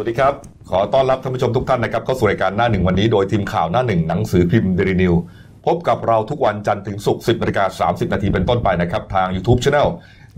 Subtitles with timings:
[0.00, 0.34] สวัสดีครับ
[0.70, 5.14] ขอต้อนรับท่านผู้ชมทุกท่านนะครับเข้าสู่รายการหน้าหนึ่งวันนี้โดยทีมข่าวหน้าหนึ่งหนังสือพิมพ์เดลินิว
[5.66, 9.88] พบกับเราทุกวันจันทร์ถึงศุกร์10นาฬิกา30 นาทีเป็นต้นไปนะครับ ทาง YouTube Channel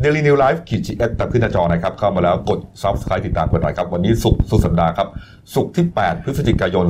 [0.02, 5.08] Daily New Life ขีดจีเอสตามขึ้นหน้าจอนะครับ เข้ามาแล้วกด Subscribe ติดตามกันหน่อยครับ วันนี้ศุกร์สุดสัปดาห์ครับ
[5.54, 6.86] ศุกร์ที่ 8 พฤศจิกายน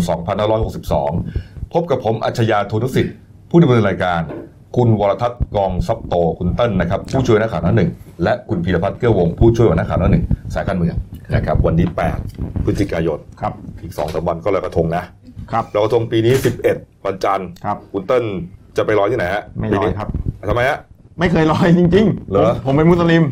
[0.84, 3.14] 2562 พบกับผมอัจฉริยะโทนุสิทธิ์
[3.50, 4.20] ผู้ดำเนินรายการ
[4.76, 7.90] คุณวรทัศน์กองซับโตคุณเติ้ลนะครับ ผู้ช่วยนักข่าวหน้าหนึ่ง
[8.22, 10.24] และคุณพีรพัฒน์เกื้อวงศ์ผู้ช่วยนักข่าวหน้าหนึ่ง
[10.54, 10.96] สายการเมือง
[11.34, 11.86] นะครับ วันนี้
[12.26, 13.52] 8 พฤศจิกายนครับ
[13.82, 15.04] อีกสองสามวันก็ลอยกระทงนะ
[15.52, 16.34] ครับลอยกระทงปีนี้
[16.70, 18.24] 11 วันจันทร์ครับคุณเติ้ล
[18.76, 20.08] จะไปลอยที่ไหนฮะไม่ปีลอนี้ยครับ
[20.50, 20.78] ทำไมฮะ
[21.18, 23.22] ไม่เคยลอยจริงๆเหรอผมผมเป็นมุสลิม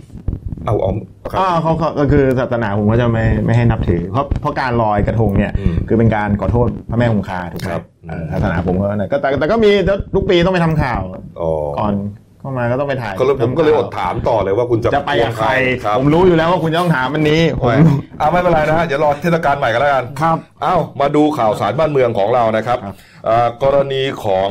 [0.67, 0.93] เอาเอา
[1.31, 9.71] ครับอ่าเขาเขาก็คือศาสนาผมก็จะไม่ไม่ให้นับถือ เพราะเพราะการลอยกระทงเนี่ยอืมคือเป็นการขอโทษพระแม่คงคาถูกไหมครับเออศาสนาผมก็นะก็แต่แต่ก็มี
[10.15, 11.01] ทุกปีต้องไปทำข่าว
[11.41, 11.95] อ๋อก่อน
[12.41, 15.51] เข้ามาก็ต้องไปถ่ายก็เลยผมก็เลยอดทำข่ถามต่อเลยว่าคุณจะาวจะไปกับใคร
[15.85, 17.79] ครับผมรู้อยู่แล้วว่าคุณจะต้องถามอันนี้ผมไม่
[18.19, 24.49] เอาไม่เป็นไรนะฮะเดี๋ยวรอเทศกาลใหม่กันแล้วกันครับเอ้ามาดูข่าวสารบ้านเมืองของเรานะครับครับเอ่อกรณีของ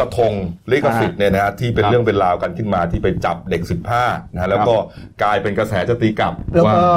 [0.00, 0.32] กระทง
[0.70, 3.62] ลิขสิทธิ์เนี่ยนะฮะที่เป็นครับเรื่องเป็นราวกันขึ้นมาที่ไปจับเด็ก
[3.98, 4.74] 15นะฮะแล้วก็
[5.22, 6.88] กลายเป็นกระแสจะตีกลับแล้วว่า ก็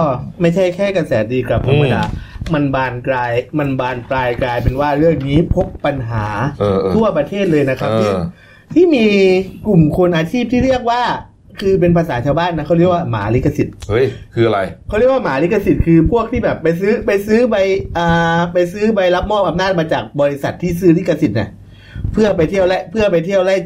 [0.42, 2.04] ไม่ใช่แค่กระแสดีกลับธรรมดา
[2.54, 6.26] มันบานกลาย มันบานปลายกลายเป็นว่าเรื่องนี้พบปัญหา
[6.60, 8.14] เออเออทั่วประเทศเลยนะครับเออที่
[8.74, 9.06] ที่มี
[9.68, 11.02] กลุ่มคนอาชีพที่เรียกว่า
[11.62, 17.56] คือเป็นภาษาชาวบ้านนะเขาเรียกว่าหมาลิขสิทธิ์ เฮ้ย คืออะไร เขาเรียกว่าหมาลิขสิทธิ์คือพวกที่แบบไปซื้อไปซื้อใบ
[17.98, 21.50] อ่าไปซื้อใบรับมอบอำนาจมาจากบริษัทที่ซื้อลิขสิทธิ์น่ะ
[22.14, 23.58] เพื่อไปเที่ยวและเพื่อไปเที่ยวไล่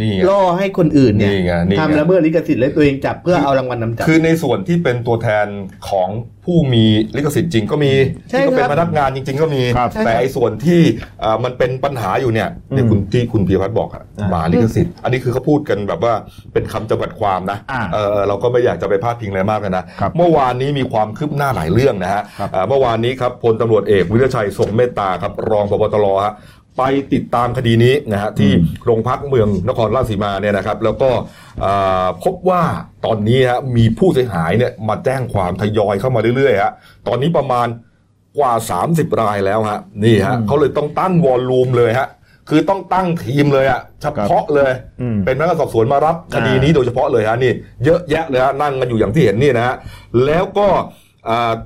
[0.00, 5.46] นี่ไงล่อให้คนอื่นเนี่ยนี่ไงนี่ไงทำละเมิดลิขสิทธิ์และตัวเองจับเพื่อเอารางวัลนำจับคือในส่วนที่เป็นตัวแทน
[5.88, 6.08] ของ
[6.44, 6.84] ผู้มี
[7.16, 7.92] ลิขสิทธิ์จริงก็มี
[8.30, 10.80] ใช่ที่ก็เป็นครับพนักงานจริง ๆ ก็มีครับแต่ไอ้ส่วนที่
[11.20, 16.14] เอ่อมันเป็นปัญหาอยู่เนี่ยเนี่ยอืมคุณที่คุณพีรพัฒน์บอกอะอ่าหมาลิขสิทธิ์ อันนี้คือเขาพูดกันแบบว่า
[16.52, 26.34] เป็นคำจำกัดความนะอ่าเออเราก็ไม่อยากจะไปพาดพิงอะไรมากกันนะครับเมื่อวานนี้มีความคืบหน้าหลายเรื่องนะฮะครับเอ่อเมื่อวานนี้ครับพลตำรวจเอกวิรชัยทรงเมตตาครับรองพบตรฮะ
[26.78, 26.82] ไป
[27.12, 28.50] ติดตามคดีนี้นะฮะที่
[28.84, 31.10] โรงพักเมืองนครราชสีมาเนี่ยนะครับ แล้วก็
[31.60, 31.72] เอ่
[32.04, 32.62] อพบว่า
[33.04, 36.72] ตอนนี้ฮะมีผู้เสียหายเนี่ยมาแจ้งความทยอยเข้ามาเรื่อยๆฮะ
[37.08, 37.68] ตอนนี้ประมาณ
[38.38, 38.52] กว่า
[38.86, 42.08] 30 รายแล้วฮะนี่ฮะอืมเขาเลยต้องตั้งวอลลุ่มเลยฮะ
[42.48, 47.52] คือต้องตั้งทีมเลยอะเฉพาะเลยอืมเป็นพนักงานสอบสวนมารับคดีนี้โดยเฉพาะเลยฮะนี่
[47.84, 49.76] เยอะแยะเลยฮะนั่งกันอยู่อย่างที่เห็นนี่นะฮะ
[50.26, 50.84] แล้วก็อ่า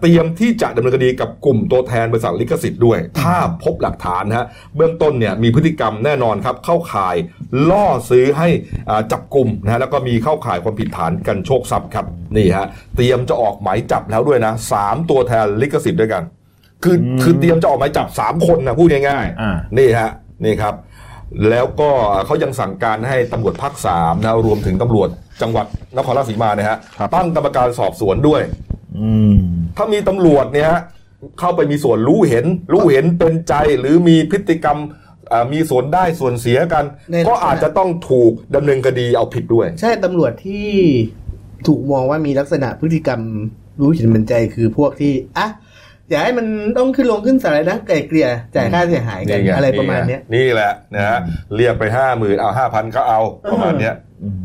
[0.00, 7.16] เตรียมที่จะดำเนินคดีกับกลุ่มตัวแทนบริษัทลิขสิทธิ์ด้วย ถ้าพบหลักฐานนะฮะเบื้องต้นเนี่ยมีพฤติกรรมแน่นอนครับ เข้าข่าย
[7.70, 8.48] ล่อซื้อให้
[8.88, 12.06] อ่าจับกลุ่มนะฮะแล้วก็มีเข้าข่ายความผิดฐานกันโชคทรัพย์ครับ
[12.37, 12.66] นี่ฮะ
[12.97, 16.22] เตรียมจะออกหมายจับแล้วด้วยนะสามตัวแทนลิขสิทธิ์ด้วยกัน
[16.84, 20.10] คือคือเตรียมจะออกหมายจับสามคนนะพูดง่ายอ่าๆนี่ฮะ
[20.44, 20.75] นี่ครับ
[21.50, 21.91] แล้วก็
[22.26, 25.09] เขายังสั่งการให้ตำรวจภาคสามนะรวมถึงตำรวจ
[25.42, 25.66] จังหวัด
[25.97, 28.74] นครราชสีมาเนี่ยฮะครับตั้งกรรมการสอบสวนด้วยอืม
[29.77, 30.81] ถ้ามีตำรวจเนี่ยฮะ
[31.38, 34.78] เข้าไปมีส่วนรู้เห็น รู้เห็นเป็นใจหรือมีพฤติกรรม
[35.32, 40.69] อ่ามีส่วนได้ส่วนเสียกันในลักษณะก็อาจจะต้องถูกดำเนินคดีเอาผิดด้วย ใช่ตำรวจที่
[41.66, 43.21] ถูกมองว่ามีลักษณะพฤติกรรม
[43.81, 45.49] รู้เห็นเป็นใจคือพวกที่อะ
[46.10, 46.47] อย่าให้มัน
[46.78, 51.19] ต้องขึ้นลงขึ้นศาลนะไกลเกลี่ยจ่ายค่าเสียหายกันนี่ไงอะไรประมาณเนี้ยนี่แหละนะฮะ
[51.56, 53.94] เรียกไปห้าหมื่นเอาห้าพันก็เอาประมาณเนี้ย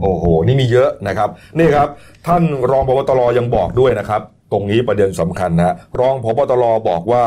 [0.01, 1.87] โอ้โห นี่มีเยอะนะครับ นี่ครับ
[2.27, 4.21] ท่านรองพบตรยังบอกด้วยนะครับ
[4.51, 7.23] ตรงนี้ประเด็นสำคัญนะรองผบ.ตร.บอกว่า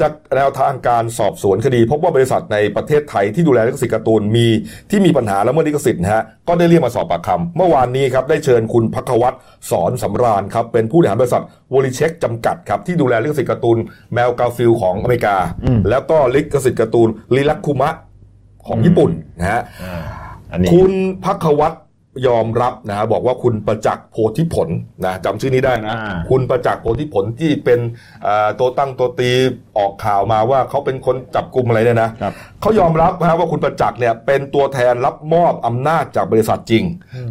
[0.00, 4.46] จากแนวทางการสอบสวนคดี พบว่าบริษัทในประเทศไทยที่ดูแลลิขสิทธิ์การ์ตูนมี
[4.90, 9.36] ที่มีปัญหาและละเมิดลิขสิทธิ์นะฮะก็ได้เรียกมาสอบปากคำเมื่อวานนี้ครับได้เชิญคุณพักวัตร
[9.70, 11.42] สอนสำราญครับเป็นผู้บริหารบริษัท
[11.74, 13.78] เวอริเซ็คจำกัดครับที่ดูแลลิขสิทธิ์การ์ตูน
[14.14, 17.90] แมวการ์ฟิลด์ของอเมริกาอืมแล้วก็ลิขสิทธิ์การ์ตูนริลัคคุมะ
[18.66, 19.10] ของญี่ปุ่น
[19.40, 20.02] นะฮะอ่า
[20.52, 20.92] อันนี้คุณ
[21.24, 21.76] พักวัตร
[22.26, 24.68] ยอมรับนะฮะบอกว่าคุณประจักษ์โพธิผล
[25.04, 27.80] นะจำชื่อนี้ได้นะอ่าคุณประจักษ์โพธิผลที่เป็น
[28.22, 29.30] เอ่อตัวตั้งตัวตี
[29.78, 36.84] ออกข่าวมาว่าเขาเป็นคนจับกลุ่มอะไรเนี่ยนะครับเขายอมรับนะฮะว่าคุณประจักษ์เนี่ยเป็นตัวแทนรับมอบอำนาจจากบริษัทจริง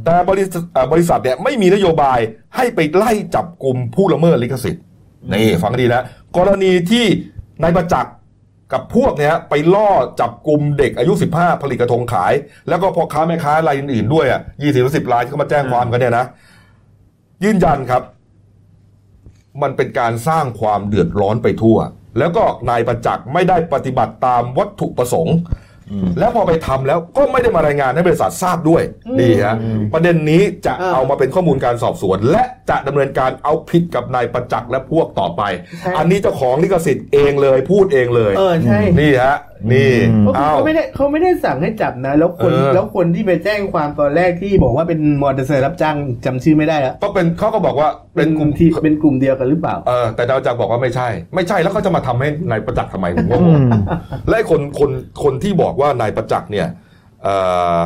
[0.05, 2.19] แต่บริษัทเอ่อบริษัทเนี่ยไม่มีนโยบาย
[2.55, 4.83] ให้ไปไล่จับกลุ่มผู้ละเมิดลิขสิทธิ์
[5.33, 6.03] นี่ฟังให้ดีนะ
[6.37, 7.05] กรณีที่
[7.61, 8.13] นายประจักษ์
[8.73, 9.89] กับพวกเนี้ยไปล่อ
[10.19, 12.33] จับกลุ่มเด็กอายุ 15 ผลิตกระทงขาย
[12.69, 16.25] แล้วก็พ่อค้าแม่ค้ารายอื่นๆด้วยอะยี่สิบสิบรายที่เขามาแจ้งความกันเนี่ยนะ
[17.43, 18.03] ยืนยันครับ
[19.61, 21.77] มันเป็นการสร้างความเดือดร้อนไปทั่ว
[22.19, 25.35] แล้วก็นายประจักษ์ไม่ได้ปฏิบัติตามวัตถุประสงค์
[26.19, 28.83] แล้วพอไปทำแล้วก็ไม่ได้มารายงานให้บริษัททราบด้วย
[29.19, 29.55] นี่ฮะ
[29.93, 35.41] ประเด็นนี้จะอ่าเอามาเป็นข้อมูลการสอบสวน และจะดำเนินการเอาผิดกับนายประจักษ์และพวกต่อไป
[35.79, 39.37] ใช่อันนี้เจ้าของลิขสิทธิ์เองเลยพูดเองเลยเออใช่นี่ฮะ
[39.71, 39.91] นี่
[40.25, 45.95] ก็คืออ้าวเขาไม่ได้เขาไม่ได้สั่งให้จับนะ แล้วคนเออแล้วคนที่ไปแจ้งความตอนแรกที่บอกว่าเป็นมอเตอร์ไซค์รับจ้าง
[46.25, 53.61] จำชื่อไม่ได้แล้วก็เป็นเขาก็บอกว่าเป็เป็นนกลุ่มที่เป็นกลุ่มเดียวกันหรือเปล่าเออแต่ดาวจักรบอกว่าไม่ใช่ ไม่ใช่แล้วเขาจะมาทำให้นายประจักษ์ทำไมผมก็งง
[54.27, 54.91] และไอ้คนคน
[55.23, 56.67] คนที่บอกว่านายประจักษ์เนี่ย
[57.23, 57.29] เอ
[57.75, 57.79] อ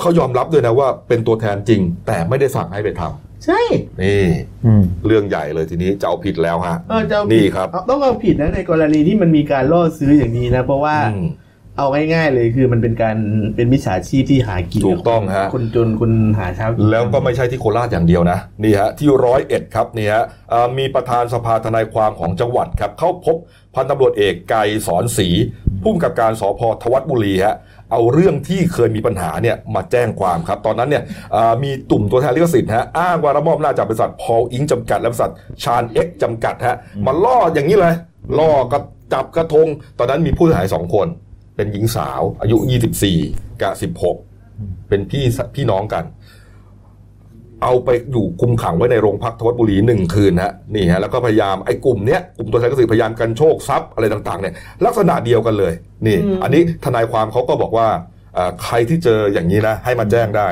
[0.00, 3.60] เขายอมรับด้วยนะว่าเป็นตัวแทนจริง แต่ไม่ได้สั่งให้ไปทำ ใช่
[4.02, 4.22] นี่
[4.64, 11.28] อืมเรื่องใหญ่เลยทีนี้จะเอาผิดแล้วฮะเออจะเอาผิดนี่ครับเอาต้องเอาผิดนะในกรณีที่มันมีการล่อซื้ออย่างนี้นะ เพราะว่าอืม
[11.78, 13.16] เอาง่ายๆเลยคือมันเป็นการ
[13.56, 23.36] เป็นมิจฉาชีพที่หากินถูกต้องฮะคนจนคนหาเช้ากินแล้วก็ไม่ใช่ที่โคราชอย่างเดียวนะนี่ฮะที่ร้อยเอ็ดครับนี่ฮะเอ่อมีประธานสภาทนายความของจังหวัดครับ เข้าพบ
[23.74, 25.28] พันตำรวจเอกไกรสอนศรี
[25.82, 27.56] ผู้กำกับการสพทวัดบุรีฮะ
[27.92, 31.02] เอาเรื่องที่เคยมีปัญหาเนี่ยมาแจ้งความครับ ตอนนั้นเนี่ย
[31.62, 37.94] มีตุ่มตัวแทนลิขสิทธิ์ฮะอ้างว่าระมอบหน้าจากบริษัทพอลอิงจำกัด และบริษัทชาญเอ็กจำกัดฮะมาล่ออย่างนี้เลย
[38.38, 39.66] ล่อกระจับกระทง
[39.98, 41.06] ตอนนั้นมีผู้เสียหายสองคน
[41.56, 42.56] เป็นหญิงสาวอายุ
[43.10, 45.24] 24 กับ 16 เป็นพี่
[45.54, 46.04] พี่น้องกัน
[47.62, 54.54] เอาไปอยู่คุมขังไว้ในโรงพักทวัดบุรีหนึ่งคืนฮะนี่ฮะแล้วก็พยายามไอ้กลุ่มเนี้ยกลุ่มตัวแทนกสิพยายามกันโชคทรัพย์อะไรต่างๆเนี่ย
[54.84, 55.72] ลักษณะเดียวกันเลย
[56.06, 57.88] นี่อืมอันนี้ทนายความเขาก็บอกว่า
[58.34, 60.48] เอ่อใครที่เจออย่างนี้นะให้มาแจ้งได้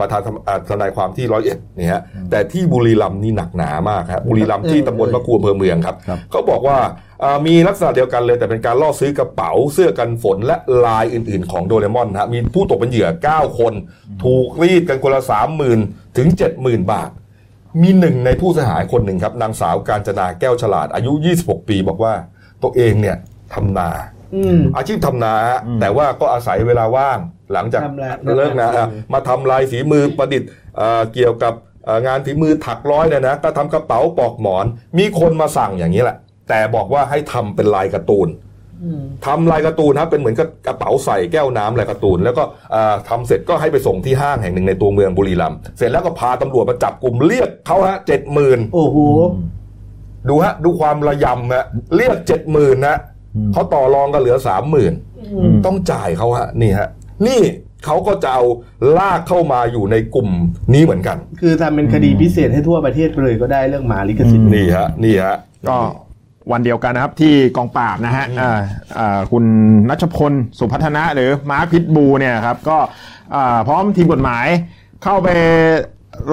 [0.00, 7.09] ประธานทำอ่าทนายความที่ร้อยเอ็ดนี่ฮะแต่ที่บุรีรัมย์นี่หนักหนามากครับบุรีรัมย์ที่ตำบลมะกรูอำเภอเมืองครับครับเขาบอกว่าอ่า
[7.46, 10.56] มีลักษณะเดียวกันเลยแต่เป็นการล่อซื้อกระเป๋าเสื้อกันฝนและ
[10.86, 13.72] ลายอื่นๆ ของโดเรมอนฮะมีผู้ตกเป็นเหยื่อ 9 คน
[14.24, 15.22] ถูกรีดกันคนละ
[15.70, 16.28] 30,000ถึง
[16.60, 17.10] 70,000 บาท
[17.82, 21.12] มีหนึ่งในผู้เสียหายคนหนึ่งครับ นางสาวการจนาแก้วฉลาดอายุ
[21.42, 22.14] 26 ปี บอกว่า
[22.62, 23.16] ตัวเองเนี่ย
[23.54, 23.90] ทำนา
[24.34, 27.18] อืมอาชีพทำนาฮะแต่ว่าก็อาศัยเวลาว่าง
[27.52, 34.64] หลังจากทำลายเลิกนะทำลายอะมาทำลายฝีมือประดิษฐ์เอ่อเกี่ยวกับเอ่องานฝีมือถักร้อยเนี่ยนะก็ทำกระเป๋าปอกหมอน
[34.98, 36.16] มีคนมาสั่งอย่างนี้แหละ
[36.50, 38.28] แต่บอกว่าให้ทำเป็นลายการ์ตูน
[38.84, 42.42] อืมทำลายการ์ตูนครับเป็นเหมือนกับกระเป๋าใส่แก้วน้ำลายการ์ตูน แล้วก็
[42.72, 48.98] เอ่อทำเสร็จก็ให้ไปส่งที่ห้างแห่งหนึ่งในตัวเมืองบุรีรัมย์เสร็จแล้วก็พาตำรวจมาจับกลุ่มเรียกเขาฮะเจ็ดหมื่นโอ้โห
[50.28, 51.64] ดูฮะดูความระยำฮะ
[51.96, 52.96] เรียกเจ็ดหมื่นนะ
[53.52, 54.92] เขาต่อรองกันเหลือสามหมื่น
[55.66, 56.88] ต้องจ่ายเขาฮะนี่ฮะ
[57.26, 57.42] นี่
[57.86, 58.44] เขาก็จะเอา
[58.98, 60.28] ลากเข้ามาอยู่ในกลุ่ม
[60.74, 65.36] นี้เหมือนกัน คือทำเป็นคดีพิเศษให้ทั่วประเทศไปเลยก็ได้เรื่องหมาลิขสิทธิ์นี่ฮะนี่ฮะ
[65.68, 65.76] ก็
[66.52, 68.60] วันเดียวกันนะครับที่กองปราบนะฮะอ่า
[68.98, 69.44] อ่าคุณ
[69.88, 72.78] นัชพลสุพัฒนะหรือมาร์คพิทบูเนี่ยครับก็
[73.34, 74.46] อ่าพร้อมทีมกฎหมาย
[75.04, 75.28] เข้าไป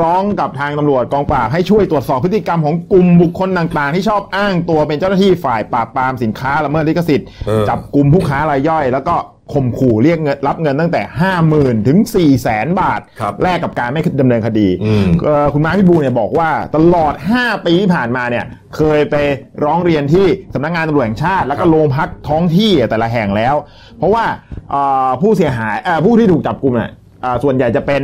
[0.02, 9.16] ร้องกับทางตำรวจกองปราบให้ช่วยตรวจสอบพฤติกรรมของกลุ่มบุคคลต่างๆ ที่ชอบอ้างตัวเป็นเจ้าหน้าที่ฝ่ายปราบปรามสินค้าละเมิดลิขสิทธิ์เออจับกลุ่มผู้ค้ารายย่อย แล้วก็
[9.54, 18.46] ข่มขู่เรียกเงินรับเงินตั้งแต่ 5 0,000 ถึง 4 0 0แสนบาท ครับแลกกับการไม่ดำเนินคดีอืม เอ่อคุณมาร์คพิบูลเนี่ยบอกว่าตลอด 5 ปีที่ผ่านมาเนี่ย
[18.76, 19.16] เคยไป
[19.64, 23.56] ร้องเรียนที่สำนักงานตำรวจแห่งชาติ แล้วก็โรงพักท้องที่แต่ละแห่งแล้ว
[23.98, 24.26] เพราะว่า
[24.72, 26.92] เอ่อผู้เสียหายเอ่อผู้ที่ถูกจับกลุ่มเนี่ย
[27.22, 28.02] เอ่อส่วนใหญ่จะเป็น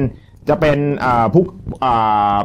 [0.50, 1.44] จะเป็นเอ่อผู้
[1.82, 1.94] เอ่
[2.34, 2.36] อ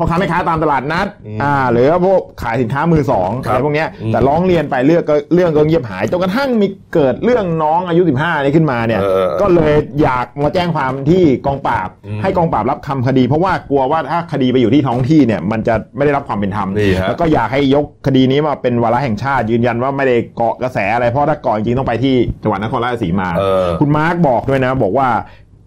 [0.00, 25.08] พ่อค้าแม่ค้าตามตลาดนัดอืมอ่าหรือว่าพวกขายสินค้ามือสองครับอะไรพวกเนี้ยอืมแต่ร้องเรียนไปเรื่องก็เรื่องก็เงียบหายจนกระทั่งมีเกิดเรื่องน้องอายุ 15นี่ขึ้นมาเนี่ยเออก็เลยอยากมาแจ้งความที่กองปราบอืมให้กองปราบรับคำคดี เพราะว่ากลัวว่าถ้าคดีไปอยู่ที่ท้องที่เนี่ยมันจะไม่ได้รับความเป็นธรรมนี่ฮะแล้วก็อยากให้ยกคดีนี้มาเป็นวาระแห่งชาติยืนยันว่าไม่ได้เกาะกระแสอะไรเพราะถ้าเกาะจริงๆต้องไปที่จังหวัดนครราชสีมาเออคุณมาร์กบอกด้วยนะ บอกว่า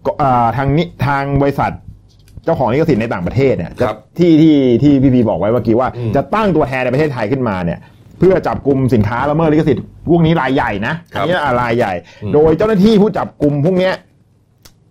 [0.06, 1.72] ก็อ่าทางนี้ทางบริษัท
[2.44, 7.78] เจ้าของลิขสิทธิ์ในต่างประเทศเนี่ยจะครับที่ที่ที่พี่พีบอกไว้เมื่อกี้ว่า อืม จะตั้งตัวแทนในประเทศไทยขึ้นมาเนี่ย
[8.18, 13.94] เพื่อจับกลุ่มสินค้าละเมิดลิขสิทธิ์พวกนี้รายใหญ่นะครัอับนนี้อะรายใหญ่อืมโดยเจ้าหน้าที่ผู้จับกลุ่มพวกเนี้ย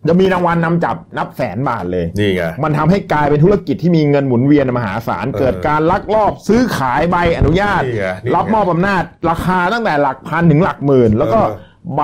[0.07, 12.01] จะมีรางวัลนำจับนับแสนบาทเลย นี่ไง มันทำให้กลายเป็นธุรกิจที่มีเงินหมุนเวียนมหาศาลเออเกิดการลักลอบซื้อขายใบอนุญาต นี่ไงนี่ไงรับมอบอำนาจ ราคาตั้งแต่หลักพันถึงหลักหมื่น แล้วก็เออ ใบ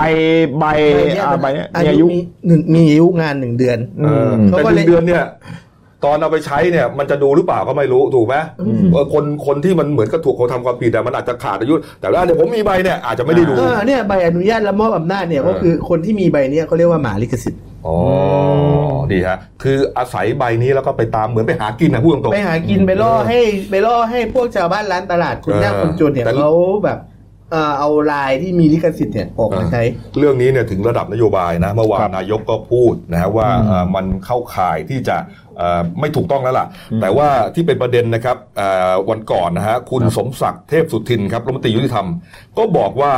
[0.59, 5.23] ใบใบเนี้ยอ่าใบเนี้ยอามีอายุยุมีหนึ่งมีอายุงานหนึ่งเดือนเออมเขาแต่ก็หเลยนึ่งเดือนเนี่ย
[6.05, 8.35] ตอนเอาไปใช้เนี่ยมันจะดูหรือเปล่าก็ไม่รู้ถูกไหม
[8.91, 17.97] เออคนคนที่มันเหมือนกับถูกเขาทำความผิดอะมันอาจจะขาดอายุ แต่ว่าเนี่ยผมมีใบเนี่ยอาจจะไม่ได้ดูเออเนี่ยใบอนุญาตและมอบอำนาจเนี่ยเออก็คือคนที่มีใบเนี้ยเขาเรียกว่าหมาลิขสิทธิ์อ๋อ
[19.11, 26.51] ดีฮะคืออาศัยใบนี้แล้วก็ไปตามเหมือนไปหากินนะพูดตรงๆไปหากินไปล่อให้ไปล่อให้พวกชาวบ้านร้านตลาดคนยากเออคนจนเนี่ยแต่เขา
[26.83, 26.97] แบบ
[27.51, 29.81] เอ่อเอาลายที่มีลิขสิทธิ์เนี่ยออกมาใช้
[30.17, 35.17] เรื่องนี้เนี่ยถึงระดับนโยบายนะเมื่อวานครับนายกก็พูดนะฮะว่าเอ่อมันเข้าข่ายที่จะ
[35.57, 36.67] เอ่อไม่ถูกต้องแล้วล่ะ
[37.01, 42.07] แต่ว่าที่เป็นประเด็นนะครับเอ่อวันก่อนนะฮะคุณสมศักดิ์เทพสุทินครับรัฐมนตรียุติธรรม
[42.57, 43.13] ก็บอกว่า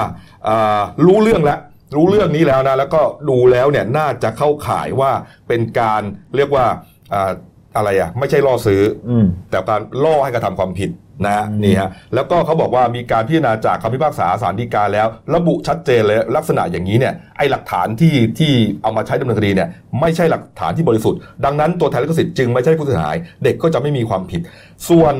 [0.46, 1.60] เอ่อรู้เรื่องแล้ว
[1.96, 5.12] รู้เรื่องนี้แล้วนะแล้วก็ดูแล้วเนี่ยน่าจะเข้าข่ายว่า
[5.48, 6.02] เป็นการ
[6.36, 6.66] เรียกว่า
[7.14, 7.32] อ่า
[7.78, 10.90] อะไรอะไม่ใช่ล่อซื้อออืมแต่การล่อให้กระทำความผิด
[11.26, 18.52] นะฮะนี่ฮะแล้วก็เขาบอกว่ามีการพิจารณาจากคำพิพากษาศาลฎีกาแล้ว ระบุชัดเจนเลยลักษณะอย่างนี้เนี่ยไอหลักฐานที่ที่
[18.82, 24.42] เอามาใช้ดำเนินคดีเนี่ยไม่ใช่หลักฐานที่บริสุทธิ์ ดังนั้นตัวแทนลิขสิทธิ์จึงไม่ใช่ผู้เสียหาย เด็กก็จะไม่มีความผิด
[24.90, 25.16] ส่วน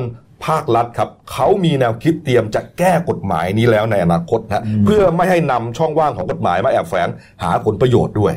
[0.46, 7.08] ภาครัฐครับเขามีแนวคิดเตรียมจะแก้กฎหมายนี้แล้วในอนาคตนะเพื่อไม่ให้นำช่องว่างของกฎหมายมาแอบแฝง
[7.42, 8.34] หาผลประโยชน์ด้วย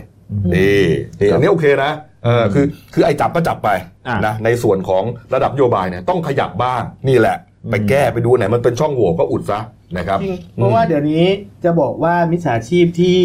[0.55, 0.85] นี่
[1.19, 1.91] นี่อันนี้โอเคนะ
[2.25, 3.69] เออคือคือไอ้จับก็จับไป
[4.07, 5.03] อะนะในส่วนของ
[5.33, 7.37] ระดับนโยบายเนี่ยต้องขยับบ้างนี่แหละ
[7.71, 9.59] ไปแก้ไปดูไหนมันเป็นช่องโหว่ก็อุดซะ
[9.97, 11.25] นะครับจริงเพราะว่าเดี๋ยวนี้
[11.63, 13.19] จะบอกว่ามิจฉาชีพที่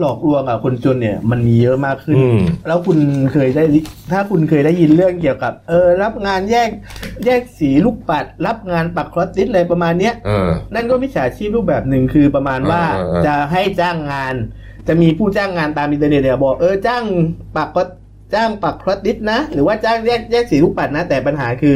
[0.00, 2.98] หลอกลวงอะคนจนเนี่ยมันมีเยอะมากขึ้นอืมแล้วคุณ
[3.32, 3.64] เคยได้
[4.12, 6.70] ถ้าคุณเคยได้ยินเรื่องเกี่ยวกับ เออ รับงานแยก
[7.24, 14.34] แยกสีลูกปัด รับงานปักครอสติสอะไรประมาณเนี้ยเออนั่นก็มิจฉาชีพรูปแบบหนึ่งคือประมาณว่าเออเออเออจะให้จ้างงาน
[14.88, 17.04] จะมีผู้จ้างงานตามอินเทอร์เน็ตเนี่ยบอกเออจ้าง
[17.56, 17.88] ปัก cross
[18.34, 21.74] จ้างปัก cross stitch นะ หรือว่าจ้างแยกแยกสีลูกปัดนะ แต่ปัญหาคือ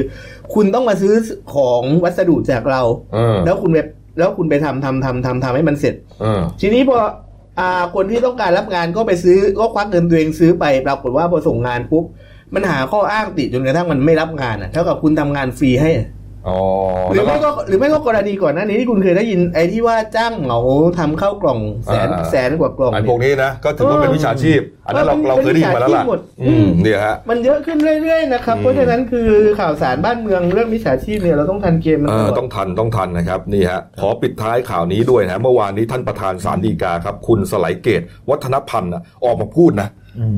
[0.55, 1.15] คุณต้องมาซื้อ
[1.55, 2.83] ของวัสดุจากเรา
[3.15, 3.79] เออแล้วคุณไป
[4.19, 6.99] แล้วคุณไปทำทำทำทำทำให้มันเสร็จเออทีนี้พอ
[7.59, 12.05] อ่าคนที่ต้องการรับงานก็ไปซื้อก็ควักเงินตัวเองซื้อไปปรากฏว่าพอส่งงานปุ๊บ
[12.55, 16.05] มันหาข้ออ้างติดจนกระทั่งมันไม่รับงานอะเท่ากับคุณทำงานฟรีให้อ๋อ
[17.11, 20.61] หรือแล้วไม่ก็ก็หรือไม่ก็กรณีก่อนหน้านี้ที่คุณเคยได้ยินไอ้ที่ว่าจ้างเหมา
[20.99, 29.29] ทำข้าวกล่องแสนอ่าแสนกว่ากล่องไอ้เนี่พวยกนี้นะก็ถือว่าเป็นวิชาชีพ อันนั้นเราเออเราเคยได้ยินมาแล้วล่ะเป็นวิชาชีพหมดอืมเนี่ยฮะมันเยอะขึ้นเรื่อยๆนะครับอืมเพราะฉะนั้นคือ
[29.61, 39.89] ข่าวสารบ้านเมืองเรื่องมิจฉาชีพเนี่ยเราต้องทันเกมมันเอตอลอดต้องทันต้องทันนะครับนี่ฮะขอปิดท้ายข่าวนี้ด้วยนะเมื่อวานนี้ท่านประธานศาลฎีกาครับ คุณสไลเกต วัฒนพันธ์น่ะออกมาพูดนะ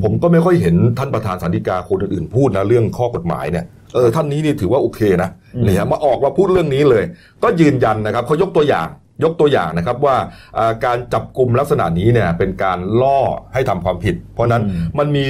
[0.03, 5.29] ผมก็ไม่ค่อยเห็นท่านประธานศาลฎีกาคนอื่นๆพูดนะเรื่องข้อกฎหมายเนี่ย เออท่านนี้นี่ถือว่าโอเคนะ
[5.65, 7.03] นี่ฮะมาออกมาพูดเรื่องนี้เลย
[7.43, 8.87] ก็ยืนยันนะครับเขายกตัวอย่าง
[9.23, 10.15] ยกตัวอย่างนะครับว่า
[10.57, 13.19] อ่าการจับกลุ่มลักษณะนี้เนี่ยเป็นการล่อ
[13.53, 14.63] ให้ทำความผิด เพราะฉะนั้น
[14.99, 15.27] มันมี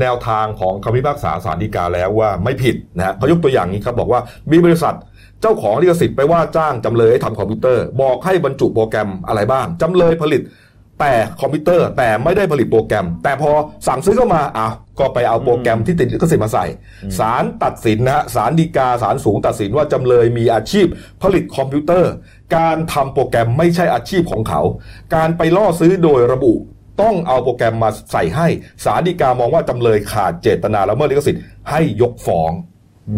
[0.00, 4.94] แนวทางของคำพิพากษาศาลฎีกาแล้วว่าไม่ผิดนะฮะเขายกตัวอย่างนี้ครับบอกว่ามีบริษัท
[5.40, 10.42] เจ้าของลิขสิทธิ์ไปว่าจ้างจำเลยให้ทำคอมพิวเตอร์ บอกให้บรรจุโปรแกรมอะไรบ้างจำเลยผลิต
[11.00, 13.50] แต่คอมพิวเตอร์แต่ไม่ได้ผลิตโปรแกรม แต่พอ
[13.86, 16.66] สั่งซื้อเข้ามาอ้าว ก็ไปเอาโปรแกรมที่ติดลิขสิทธิ์มาใส่
[17.18, 20.86] ศาลตัดสินนะฮะศาลฎีกาศาลสูงตัดสินว่าจำเลยมีอาชีพ
[21.22, 22.12] ผลิตคอมพิวเตอร์
[22.56, 24.62] การทำโปรแกรมไม่ใช่อาชีพของเขา
[25.14, 26.52] การไปล่อซื้อโดยระบุ
[27.02, 28.48] ต้องเอาโปรแกรมมาใส่ให้
[28.84, 32.52] ศาลฎีกามองว่าจำเลยขาดเจตนาละเมิดลิขสิทธิ์ให้ยกฟ้อง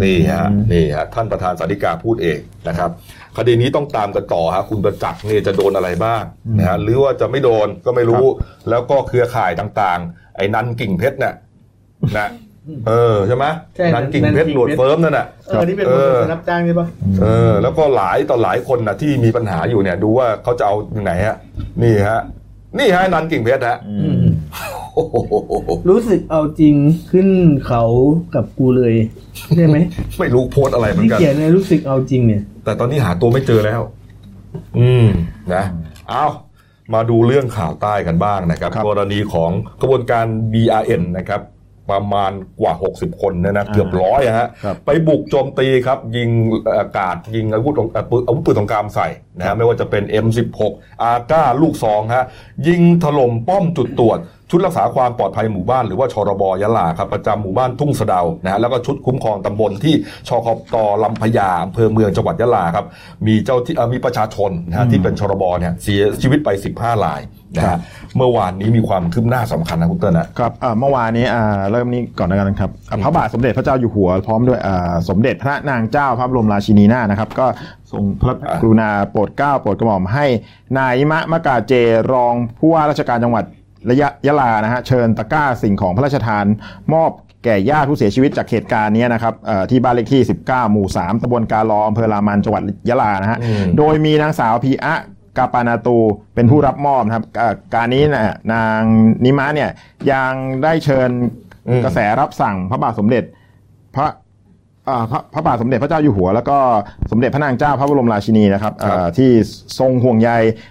[0.03, 2.91] นี่ฮะนี่ฮะท่านประธานสาธิกาพูดเองนะครับ
[3.37, 6.23] คดีนี้ต้องตามกันต่อฮะคุณประจักษ์เนี่ยจะโดนอะไรบ้าง
[6.59, 8.27] นะฮะหรือว่าจะไม่โดนก็ไม่รู้
[8.71, 11.35] แล้วก็เครือข่ายต่างๆ ไอ้นันกิ่งเพชรเนี่ย
[12.18, 12.28] นะ
[12.88, 13.44] เออใช่ไหม
[13.76, 16.87] ใช่นันกิ่งเพชรนันกิ่งเพชรหลวดเฟิร์มนั่นน่ะเออนี่เป็นเอคนอรับจ้างใช่ปะ
[17.23, 21.37] เออ แล้วก็หลายต่อหลายคนนะที่มีปัญหาอยู่เนี่ย ดูว่าเขาจะเอาอย่างไหนฮะ
[21.82, 22.21] นี่ฮะ
[22.78, 23.78] นี่ฮะนันกิ่งเพชรฮะ
[24.94, 25.14] โอ้โห
[25.90, 26.75] รู้สึกเอาจริง
[27.11, 27.28] ขึ้น
[27.66, 27.85] เขา
[28.35, 28.94] กับกูเลย
[29.56, 29.76] ใช่ไหม
[30.18, 33.80] ไม่รู้โพสต์อะไรเหมือนที่กันเขียนในรู้สึกเอาจริงเนี่ย แต่ตอนนี้หาตัวไม่เจอแล้ว
[34.78, 35.06] อืม
[35.54, 35.64] นะ
[36.09, 36.25] เอา
[36.94, 41.40] มาดูเรื่องข่าวใต้กันบ้างนะครับครับกรณีของกระบวนการ BRN นะครับ
[41.91, 46.31] ประมาณกว่า 60 คนเนยนะเกือบร้อยอะฮะครับไปบุกโจมตีครับ ยิง
[46.79, 49.09] อากาศยิงอาวุธเอ่อปืนอาวุธปืนสงครามใส่
[49.39, 50.61] นะฮะไม่ว่าจะเป็น M16
[51.03, 52.25] อาก้าลูกซองฮะ
[52.69, 54.21] ยิงถล่มป้อมจุดตรวจ
[54.51, 59.95] ชุดรักษาความปลอดภัยหมู่บ้านหรือว่าชรบยะลาครับประจำหมู่บ้านทุ่งสะเดานะฮะแล้วก็ชุดคุ้มครองตำบลที่
[60.29, 62.87] ชคตลำพญาอำเภอเมืองจังหวัดยะลาครับ
[63.27, 66.49] มีเจ้าที่เอ่อมีประชาชนนะฮะที่เป็นชรบเนี่ยเสียชีวิตไป
[66.79, 67.21] 15ราย
[67.56, 67.78] นะฮะ
[68.16, 77.47] เมื่อวานนี้มีความคืบหน้าสำคัญนะคุณเติ้ลนะครับอ่าเมื่อวานนี้อ่าเริ่มนี้ก่อนแล้วกันครับอ่าพระบาทสมเด็จพระเจ้าอยู่หัว พร้อมด้วยอ่าสมเด็จพระนางเจ้าพระบรมราชินีนาถนะครับ ก็
[77.92, 80.26] ทรงพระอ่ากรุณาโปรดเกล้าโปรดกระหม่อมให้
[80.78, 81.73] นายมะมะกาเจ
[82.12, 83.44] รองผู้ว่าราชการจังหวัด
[83.90, 86.44] ระยะยะลานะฮะเชิญตะกร้าสิ่งของพระราชทาน
[86.94, 87.11] มอบ
[87.44, 94.94] แก่ญาติผู้เสียชีวิตจากเหตุการณ์นี้นะครับเอ่อที่บ้านเลขที่ 19 หมู่ 3ตำบลกาลออำเภอรามันจังหวัดยะลานะฮะอืมโดยมีนางสาวพีอะ
[95.39, 95.97] กาปานาตู
[96.35, 98.81] เป็นผู้รับมอบนะครับเอ่อการนี้นะนาง
[99.25, 99.71] นิมะเนี่ย
[100.12, 101.11] ยังได้เชิญ
[101.69, 103.25] อืมกระแสรับสั่งพระบาทสมเด็จ
[103.97, 104.07] พระ
[104.89, 106.59] อ่าพระพระบาทสมเด็จพระเจ้าอยู่หัว แล้วก็
[107.11, 109.31] สมเด็จพระนางเจ้าพระบรมราชินีนะครับเอ่อที่
[109.79, 110.31] ทรงห่วงใย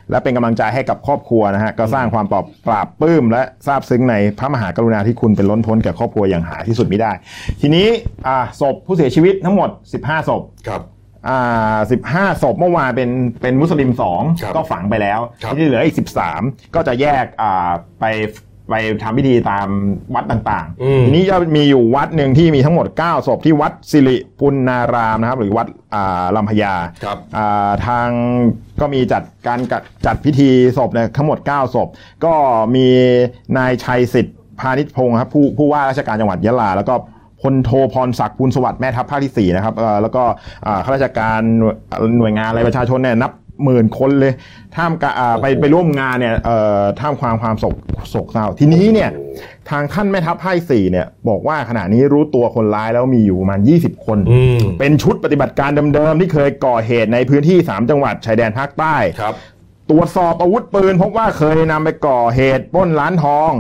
[0.10, 7.12] และเป็นกำลังใจให้กับครอบครัวนะฮะก็สร้างความปลอบปราบปลื้มและซาบซึ้งในพระมหากรุณาธิคุณเป็นล้นพ้นแก่ครอบครัวอย่างหาที่สุดไม่ได้
[7.62, 7.88] ทีนี้
[8.28, 10.82] อ่าศพผู้เสียชีวิตทั้งหมด 15ศพครับ
[11.30, 13.10] อ่าสิบห้าศพเมื่อวานเป็น
[13.42, 16.42] เป็นมุสลิมสองครับก็ฝังไปแล้วครับ ที่เหลืออีกสิบสาม
[16.76, 17.70] ก็จะแยกอ่า
[18.02, 18.06] ไป
[18.70, 19.68] ไปทำพิธีตาม
[20.16, 26.74] วัดต่างอืม ๆทีนี้จะมีอยู่วัดหนึ่งที่มีทั้งหมด 9ศพที่วัดสิริปุณนารามนะครับ หรือวัดอ่าลำพญา
[27.04, 28.10] ครับ อ่าทาง
[28.82, 31.88] ก็มีจัดการจัดจัดพิธีศพเนี่ยทั้งหมด 9 ศพ
[32.26, 32.34] ก็
[32.76, 32.88] มี
[33.58, 36.96] นายชัยสิทธิ์พาณิชพงศ์ครับผู้ผู้ว่าราชการจังหวัดยะลา แล้วก็
[37.42, 40.24] พลโทพรศักดิ์ภูลสวัสดิ์แม่ทัพภาคที่4นะครับเอ่อแล้วก็
[40.68, 41.40] อ่าข้าราชการ
[42.18, 43.32] หน่วยงานอะไรประชาชนเนี่ยนับ
[43.64, 44.34] หมื่นคนเลย
[44.76, 47.76] ท่ามกะอ่าไปไปร่วมงานเนี่ยเอ่อท่ามความความโศก
[48.10, 49.10] โศกเศร้าทีนี้เนี่ย
[49.70, 59.36] ทางท่านแม่ทัพภาคที่สี่เนี่ย บอกว่าขณะนี้รู้ตัวคนร้ายแล้วมีอยู่ประมาณ 20 คนอืมเป็นชุดปฏิบัติการเดิมๆที่เคยก่อเหตุในพื้นที่ 3 จังหวัดชายแดนภาคใต้ครับ
[59.90, 63.52] ตรวจสอบอาวุธปืนพบว่าเคยนำไปก่อเหตุปล้นร้านทอง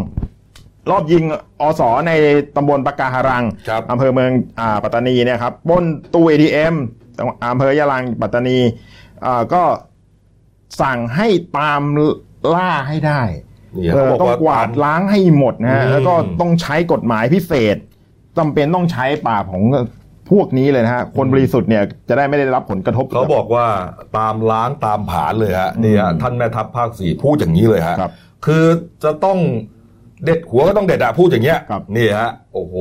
[0.89, 1.23] รอบยิง
[1.61, 2.11] อสใน
[2.55, 6.75] ตำบลปากกาหารังครับอำเภอเมืองอ่าปัตตานีเนี่ยครับปล้นตู้ ATM
[7.17, 8.57] จังหวัดอำเภอยะลังปัตตานี
[9.25, 9.63] อ่าก็
[10.81, 11.81] สั่งให้ตาม
[12.55, 13.21] ล่าให้ได้
[13.77, 17.75] นี่เอเขาอบอกต้องว่ากวาดล้างให้หมดนะฮะอืมแล้วก็ต้องใช้กฎหมายพิเศษ
[18.37, 19.63] จำเป็นต้องใช้ปราบของ
[20.31, 23.67] พวกนี้เลยนะฮะ คนบริสุทธิ์เนี่ยจะได้ไม่ได้รับผลกระทบ เขาบอกว่า
[24.17, 28.11] ตามล้างตามผานเลยฮะนี่ฮะท่านแม่ทัพภาคสี่พูดอย่างนี้เลยฮะครับ
[28.45, 28.65] คือ
[29.03, 29.37] จะต้อง
[30.25, 32.75] เด็ดหัวก็ต้องเด็ดอะพูดอย่างเงี้ยครับ นี่ฮะโอ้โห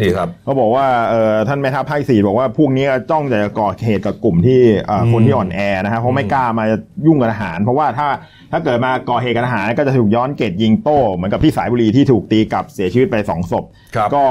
[0.00, 6.64] นี่ครับ เขาบอกว่าเอ่อท่านแม่ทัพภาคสี่บอกว่าพวกนี้จ้องแต่จะก่อเหตุกับกลุ่มที่เอ่ออมคนที่อ่อนแอนะฮะเพราะไม่กล้ามา
[7.06, 8.08] ยุ่งกับทหาร เพราะว่าถ้า
[8.52, 13.64] ถ้าเกิดมาก่อเหตุกับทหารก็จะถูกย้อนเกตยิงโต้เหมือนกับที่สายบุรีที่ถูกตีกลับเสียชีวิตไปสองศพ
[13.96, 14.22] ครับ ก็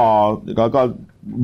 [0.58, 0.82] ก็ก็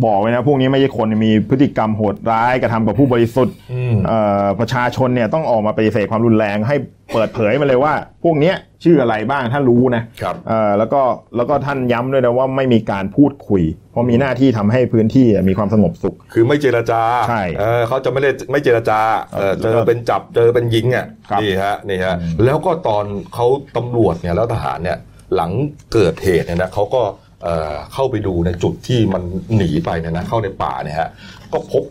[0.05, 6.77] บอกไว้นะพวกนี้ไม่ใช่คนมีพฤติกรรมโหดร้ายกระทำกับผู้บริสุทธิ์อืมเอ่อประชาชนเนี่ยต้องออกมาปฏิเสธความรุนแรง ให้
[7.13, 7.93] เปิดเผยมาเลยว่า
[8.25, 8.55] พวกเนี้ย
[8.85, 11.01] ชื่ออะไรบ้างถ้ารู้นะครับเอ่อแล้วก็
[11.37, 19.01] แล้วก็ท่านย้ำด้วยนะว่าไม่มีการพูดคุย เพราะมีหน้าที่ทำให้พื้นที่มีความสงบสุข คือไม่เจรจาใช่เออเขาจะไม่ได้ไม่เจรจา
[19.35, 23.05] เออเจอเป็นจับเจอเป็นยิงอะครับนี่ฮะนี่ฮะแล้วก็ตอน
[23.35, 24.99] เขาตำรวจเนี่ยแล้วทหารเนี่ย
[25.35, 25.51] หลัง
[25.93, 27.03] เกิดเหตุเนี่ยนะเขาก็
[27.43, 29.23] เอ่อเข้าไปดูในจุดที่มัน
[29.57, 31.09] หนีไปเนี่ยนะเข้าในป่าเนี่ยฮะ
[31.53, 31.85] ก็พบ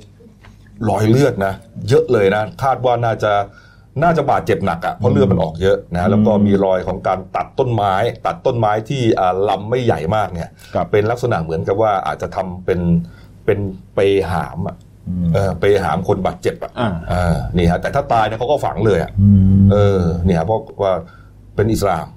[0.89, 1.54] รอยเลือดนะ
[1.89, 3.32] เยอะเลยนะ คาดว่าน่าจะ
[4.04, 7.94] น่าจะบาดเจ็บหนักอะ่ะเพราะเลือดมันออกเยอะนะแล้วก็มีรอยของการตัดต้นไม้
[8.25, 12.80] ตัดต้นไม้ที่อ่าลำไม่ใหญ่มากเนี่ยครับเป็นลักษณะเหมือนกับว่าอาจจะทำเป็น
[13.46, 13.60] เป็น
[13.96, 14.00] เป
[14.32, 14.75] หามอะ
[15.34, 19.12] เออเปหามคนบาดเจ็บอะอ่าเออนี่ฮะแต่ถ้าตายเนี่ยเขาก็ฝังเลยอะ
[19.72, 20.94] เออเนี่ยเพราะว่า
[21.56, 22.08] เป็นอิสลาม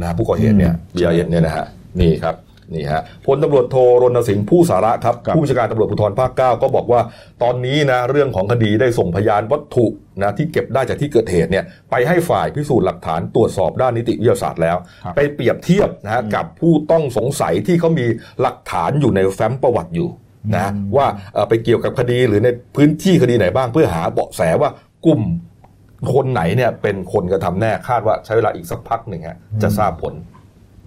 [0.00, 1.66] นะฮะผู้ก่อเหตุเนี่ยบีอาเอ็นเนี่ยนะฮะ
[2.00, 2.34] นี่ครับ
[2.74, 7.00] นี่ฮะพลตำรวจโทรณสิงห์ผู้สาระครับครับผู้บัญชาการตำรวจภูธรภาคเก้าก็บอกว่า
[7.42, 9.86] ตอนนี้นะเรื่องของคดีได้ส่งพยานวัตถุ
[10.22, 18.06] นะที่เก็บได้จากที่เกิดเหตุเนี่ยไปให้ฝ่ายพิสูจน์หลักฐานตรวจสอบด้านนิติวิทยาศาสตร์แล้วครับไปเปรียบเทียบนะฮะกับผู้ต้องสงสัยที่เขามี
[18.40, 20.08] หลักฐานอยู่ในแฟ้มประวัติอยู่
[20.56, 24.70] นะว่าเอ่อไปเกี่ยวกับคดีหรือในพื้นที่คดีไหนบ้างเพื่อหาเบาะแสว่า
[25.06, 25.22] กลุ่ม
[26.14, 30.14] คนไหนเนี่ยเป็นคนกระทำแน่คาดว่าใช้เวลาอีกสักพักหนึ่งฮะจะทราบผล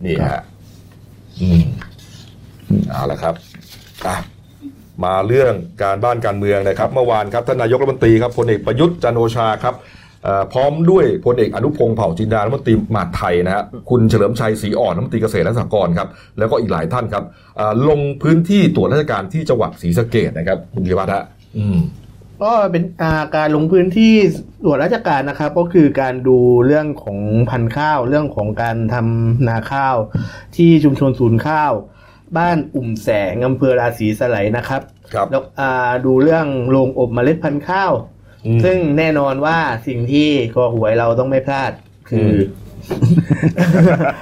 [0.05, 0.41] นี่ฮะ
[1.41, 1.63] อืม
[2.91, 3.35] เอาละครับ
[4.07, 4.17] อะ
[5.03, 9.75] มาเรื่องการบ้านการเมืองนะครับ เมื่อวานครับท่านนายกรัฐมนตรีครับพลเอกประยุทธ์จันโอชาครับ
[10.53, 17.23] พร้อมด้วยพลเอกอนุพงศ์เผ่าจินดารัฐมนตรีมหาดไทยนะฮะคุณเฉลิมชัยศรีอ่อนรัฐมนตรีเกษตรและสหกรณ์ครับแล้วก็อีกหลายท่านครับ
[17.89, 21.23] ลงพื้นที่ตรวจราชการที่จังหวัดศรีสะเกดนะครับคุณพิพัฒน์ฮะ
[21.57, 21.77] อืม
[22.43, 24.13] ก็เป็นอ่าการลงพื้นที่
[24.63, 29.95] ตรวจราชการนะครับ ก็คือการดูเรื่องของพันธุ์ข้าว เรื่องของการทำนาข้าว
[30.55, 31.71] ที่ชุมชนศูนย์ข้าว
[32.37, 34.81] บ้านอุ่มแสงอำเภอราศีสไลยนะครับ
[35.13, 37.91] ครับแล้วอ่าดูเรื่องโรงอบเมล็ดพันธุ์ข้าว
[38.45, 41.71] อืมซึ่งแน่นอนว่าสิ่งที่คอหวยเราต้องไม่พลาด
[42.09, 42.29] คือ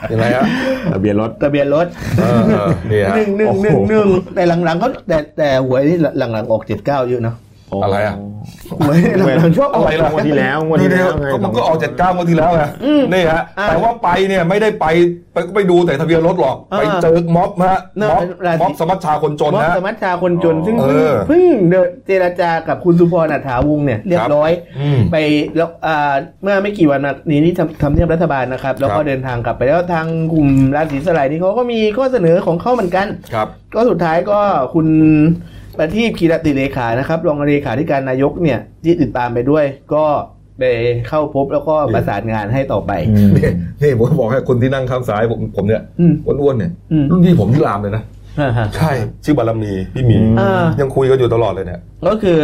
[0.09, 0.45] อยังไงฮะ
[0.91, 1.87] ทะเบียนรถทะเบียนรถ
[2.19, 7.35] เออเออนี่ฮะหนึ่งหนึ่งหนึ่งหนึ่งแต่หลังๆเขาแต่แต่หวยที่หลังๆออกเจ็ดเก้าเยอะเนาะ
[7.83, 8.15] อะไรอะ
[8.79, 8.99] หวย
[9.37, 14.85] หลังๆชอบออกอะไรล่ะงวดที่แล้วงวดที่แล้วไงก็มันก็ออกเจ็ดเก้างวดที่แล้วไงอืมนี่ฮะอ่าแต่ว่าไปเนี่ยไม่ได้ไป
[15.33, 25.15] ไปก็ไปดูแต่ทะเบียนรถหรอกอ่าไปเจอม็อบฮะน่าม็อบเป็นราศีม็อบสมัชชาคนจนมอบนะสมัชชาคนจน ซึ่งเอเพิ่งอเพิ่งเดินเจรจากับคุณสุพรอัฐาวงศ์เนี่ยเรียบร้อยอืมไป
[25.55, 34.39] แล้วอ่าเมื่อไม่กี่วันมานี้นี่ทำทำเนียบรัฐบาลนะครับ แล้วคก็รับเดินทางกลับไปแล้วทางกลุ่มราศีสลายนี่เขาก็มีข้อเสนอของเขาเหมือนกันครับก็สุดท้ายก็
[34.73, 34.87] คุณ
[35.77, 40.05] ประทีปกีรติเลขานะครับรองเลขาธิการนายกเนี่ยที่ติดตามไปด้วยก็
[40.59, 40.63] ไป
[41.07, 42.91] เข้าพบแล้วก็ประสานงานให้ต่อไป
[43.35, 43.49] นี่
[43.81, 48.03] นี่ผมบอกให้คนที่นั่งข้างซ้ายผมผมเนี่ยอืมอ้วนๆเนี่ยอืมรุ่นพี่ผมที่รามเลยนะ
[48.39, 48.91] อ่าฮะใช่
[49.23, 52.39] ชื่อบารมีพี่หมีอ่ายังคุยกันอยู่ตลอดเลยเนี่ยก็คือ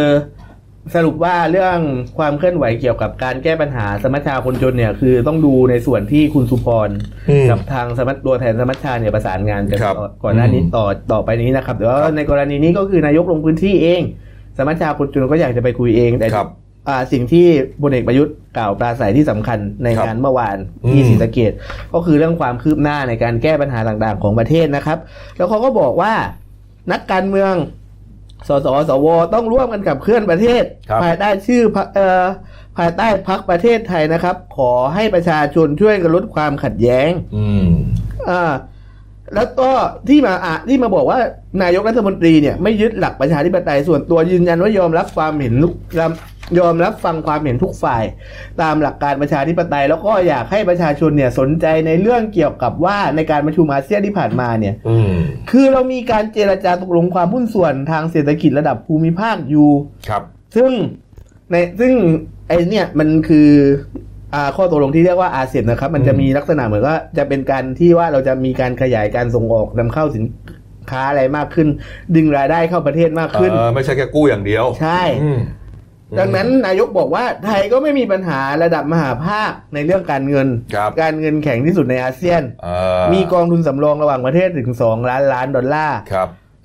[0.94, 1.78] สรุปว่าเรื่อง
[2.18, 6.90] ความเคลื่อนไหวเกี่ยวกับการแก้ปัญหาสมัชชาคนจนเนี่ย คือต้องดูในส่วนที่คุณสุพร
[7.30, 14.02] อืมกับทางสมัชตัวแทนสมัชชาเนี่ยประสานงานกันครับก่อนก่อนหน้านี้อืมต่อต่อไปนี้นะครับแต่ว่าครับในกรณีนี้ก็คือนายกลงพื้นที่เอง
[14.58, 16.48] สมัชชาคนจนก็อยากจะไปคุยเองแต่ครับ
[16.88, 17.46] อ่าสิ่งที่
[17.82, 21.52] พลเอกประยุทธ์กล่าวปราศัยที่สำคัญในครับงานเมื่อวานอืมที่ศรีสะเกด
[21.94, 24.98] ก็คือเรื่องความคืบหน้าในการแก้ปัญหาต่างๆ ของประเทศนะครับ
[25.36, 26.12] แล้วเขาก็บอกว่า
[26.92, 27.54] นักการเมือง
[28.48, 32.24] สสสวต้องร่วมกันกับเคลื่อนประเทศครับภายใต้ชื่อพรรคเอ่อ
[32.78, 37.68] ภายใต้พักประเทศไทยนะครับ ขอให้ประชาชนช่วยกันลดความขัดแย้ง อืม
[38.30, 38.52] อ่า
[39.34, 39.70] แล้วก็
[40.08, 41.18] ที่มาอะที่มาบอกว่า
[41.62, 45.74] นายกรัฐมนตรีเนี่ยไม่ยึดหลักประชาธิปไตยส่วนตัวยืนยันว่ายอมรับความเห็นทุก
[46.58, 48.04] ยอมรับฟังความเห็นทุกฝ่าย
[48.62, 55.12] ตามหลักการประชาธิปไตย แล้วก็อยากให้ประชาชนเนี่ยสนใจในเรื่องเกี่ยวกับว่าในการประชุมอาเซียนที่ผ่านมาเนี่ยอืม
[55.50, 59.70] คือเรามีการเจรจาตกลงความหุ้นส่วนทางเศรษฐกิจระดับภูมิภาคอยู่
[60.08, 60.22] ครับ
[60.56, 60.70] ซึ่ง
[61.50, 61.92] ในซึ่ง
[62.48, 63.48] ไอเนี่ยมันคือ
[64.34, 70.24] อ่าข้อตกลงที่เรียกว่าอาเซียนนะครับ มันจะมีลักษณะเหมือนว่าจะเป็นการที่ว่าเราจะมีการขยายการส่งออกนำเข้าสิน
[70.90, 71.68] ค้าอะไรมากขึ้น
[72.14, 75.40] ดึงรายได้เข้าประเทศมากขึ้นเออไม่ใช่แค่กู้อย่างเดียว ใช่อืม
[76.18, 82.68] ดังนั้นนายกบอกว่าไทยก็ไม่มีปัญหาระดับมหาภาคในเรื่องการเงินครับการเงินแข็งที่สุดในอาเซียนเอ
[83.00, 85.98] อมีกองทุนสำรองระหว่างประเทศถึง 2 ล้านล้านดอลลาร์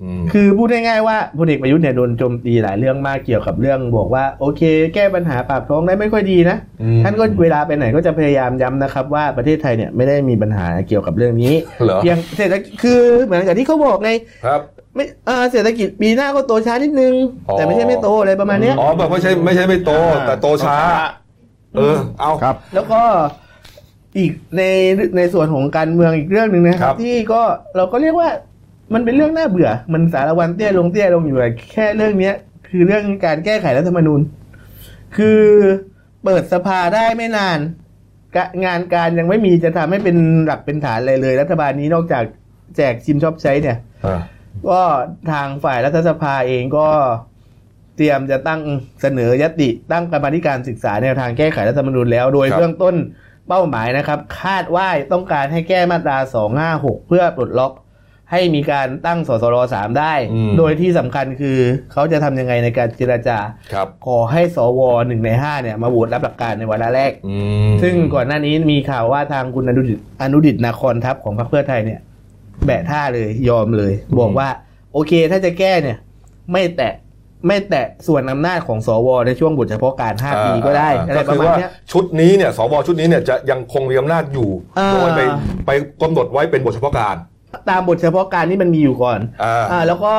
[0.00, 4.62] บอืมคือพูดง่ายๆว่าพลเอกประยุทธ์เนี่ยโดนโจมตีหลายเรื่องมากเกี่ยวกับเรื่องบอกว่าโอเค
[4.94, 11.54] แก้ปัญหาปากท้องได้ไม่ค่อยดีนะอืมท่านก็เวลาไปไหนก็จะพยายามย้ำนะครับ ว่าประเทศไทยเนี่ยไม่ได้มีปัญหาเกี่ยวกับเรื่องนี้
[11.84, 14.10] เหรอเพียงเศรษฐกิจคือเหมือนกับที่เขาบอกไง
[14.46, 14.60] ครับ
[14.94, 17.14] ไม่เอ่อเศรษฐกิจปีหน้าก็โตช้านิดนึง
[17.48, 19.92] อ๋อแต่ไม่ใช่ไม่โตอะไรประมาณเนี้ยอ๋อแบบไม่ใช่ไม่ใช่ไม่โต
[20.26, 20.76] แต่โตช้า
[21.74, 23.00] เออ เอาครับ แล้วก็
[24.18, 24.62] อีกใน
[25.16, 27.42] ในส่วนของการเมืองอีกเรื่องหนึ่งนะคครัรับบที่ก็
[27.76, 28.28] เราก็เรียกว่า
[28.92, 32.34] มันเป็นเรื่องน่าเบื่อ มันสารวันเตี้ยลงเตี้ยลงอยู่อะแค่เรื่องเนี้ย
[32.68, 34.20] คือเรื่องการแก้ไขรัฐธรรมนูญ
[35.16, 35.40] คือ
[36.24, 37.58] เปิดสภาได้ไม่นาน
[38.36, 40.16] กะงานการยังไม่มีจะทำให้เป็น
[40.46, 42.24] หลักเป็นฐานอะไรเลย รัฐบาลนี้นอกจาก
[42.76, 44.20] แจกชิมชอบใช้เนี่ยเออ
[44.68, 44.80] ก็
[45.30, 46.88] ทางฝ่ายรัฐสภาเองก็
[47.96, 48.60] เตรียมจะตั้ง
[49.02, 52.94] เสนอยติตั้งกรรมาธิการศึกษาแนวทางแก้ไขรัฐธรรมนูญแล้ว โดยครับเบื้องต้น
[53.48, 56.18] เป้าหมายนะครับ คาดว่าต้องการให้แก้มาตรา
[56.62, 57.72] 256 เพื่อปลดล็อก
[58.34, 61.58] ให้มีการตั้งสสรสามได้อืมโดยที่สำคัญคือ
[61.92, 63.38] เขาจะทำยังไงในการเจรจา
[63.72, 67.36] ครับขอให้สวหนึ่งในห้าเนี่ยมาโหวตรับหลักการในวาระแรกอื
[67.70, 72.00] มซึ่งก่อนหน้านี้มีข่าวว่าทางคุณอนุดิตอนุดิตนาคอนทัพของพรรคเพื่อไทยเนี่ย
[72.66, 74.48] แบะท่าเลยยอมเลย บอกว่า
[74.92, 75.98] โอเคถ้าจะแก้เนี่ย
[76.52, 76.94] ไม่แตะ
[77.46, 85.20] ไม่แตะส่วนอำนาจของสว ในช่วงบทเฉพาะการ 5 ปีก็ได้าอะไรก็ปคืระมาณว่าเนี้ยชุดนี้เนี่ยสวชุดนี้เนี่ยจะยังคงมีอำนาจอยู่อ่าโดยไป
[85.66, 85.70] ไป
[86.02, 87.16] กำหนดไว้เป็นบทเฉพาะการ
[87.70, 90.14] ตามบทเฉพาะการที่มันมีอยู่ก่อนอ่าอ่าแล้วก็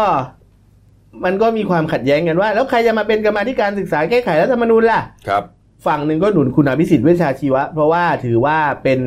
[1.26, 5.44] มันก็มีความขัดแย้งกันว่า แล้วใครจะมาเป็นกรรมาธิการศึกษาแก้ไขรัฐธรรมนูญล่ะ ครับ
[5.88, 9.00] ฝั่งหนึ่งก็หนุนคุณอภิสิทธิ์เวชชาชีวะ เพราะว่าถือว่าเป็น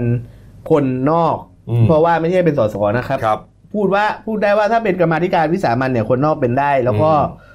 [0.70, 1.36] คนนอก
[1.70, 3.38] อืมเพราะว่าไม่ใช่เป็นสสนะครับครับ
[3.74, 7.47] พูดว่าพูดได้ว่าถ้าเป็นกรรมาธิการวิสามันเนี่ยคนนอกเป็นได้ แล้วก็อืม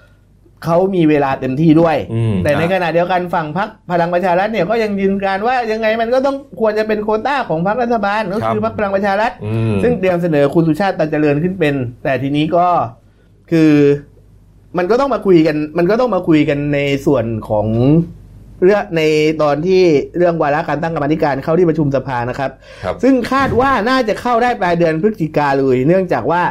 [0.64, 12.68] เขามีเวลาเต็มที่ด้วยอืมแต่ในนะขณะเดียวกันฝั่งพรรคพลังประชารัฐเนี่ยก็ยังยืนการว่ายังไงมันก็ต้องควรจะเป็นโควต้าของพรรครัฐบาลก็คือพรรคพลังประชารัฐอืมซึ่งเตรียมเสนอคุณสุชาติตันเจริญขึ้นเป็น แต่ทีนี้ก็
[13.52, 13.72] คือ
[14.78, 17.68] มันก็ต้องมาคุยกัน มันก็ต้องมาคุยกันในส่วนของ
[18.64, 19.02] เรื่องใน
[19.42, 19.82] ตอนที่
[20.18, 22.52] เรื่องวาระการตั้งกรรมาธิการเข้าที่ประชุมสภานะครับ
[22.84, 26.42] ครับซึ่งคาดว่าน่าจะเข้าได้ปลายเดือนพฤศจิกาเลย เนื่องจากว่า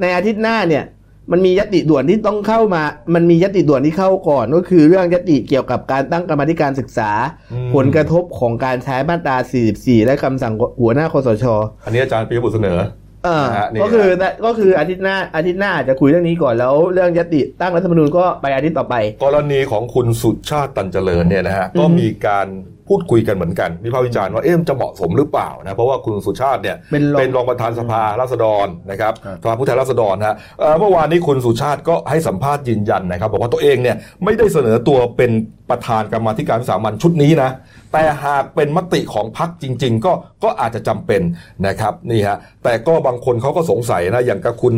[0.00, 0.84] ในอาทิตย์หน้าเนี่ย
[1.32, 2.82] มันมียติด่วนที่ต้องเข้ามา
[3.14, 7.10] มันมียติด่วนที่เข้าก่อนก็คือเรื่องยติเกี่ยวกับการตั้งกรรมาธิการศึกษา
[7.52, 9.36] อืมผลกระทบของการใช้มาตรา
[9.72, 11.44] 44 และคำสั่งหัวหน้าคสช
[11.84, 12.78] อันนี้อาจารย์ปียบุตรเสนอ
[13.24, 14.08] เออนะฮะนี่ก็คือ
[14.44, 22.46] ก็คืออาทิตย์หน้าอาทิตย์หน้าอาจจะคุยเรื่องนี้ก่อนแล้วเรื่องยติตั้งรัฐธรรมนูญก็ไปอาทิตย์ต่อไป กรณีของคุณสุชาติตันเจริญเนี่ยนะฮะอือฮึก็มีการ
[22.88, 35.30] พูดคุยกันเหมือนกันวิพากษ์วิจารณ์ว่าเอ๊ะมันจะเหมาะสมหรือเปล่านะเพราะว่าคุณสุชาติเนี่ยเป็นรองเป็นรองประธานสภาราษฎรนะครับครับสภาผู้แทนราษฎรนะฮะเอ่อเมื่อวานนี้คุณสุชาติก็ให้สัมภาษณ์ยืนยันนะครับบอกว่าตัวเองเนี่ยไม่ได้เสนอตัวเป็น
[35.70, 37.50] ประธานกรรมาธิการวิสามัญชุดนี้นะ
[37.92, 40.12] แต่หากเป็นมติของพรรคจริง ๆ ก็
[40.44, 41.22] ก็อาจจะจำเป็น
[41.66, 44.74] นะครับนี่ฮะแต่ก็บางคนเขาก็สงสัยนะอย่างกับคุณ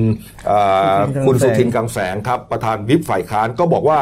[0.46, 0.58] เอ่
[0.94, 3.98] อคุณสุทินกังแสงครับประธานวิปฝ่ายค้านก็บอกว่า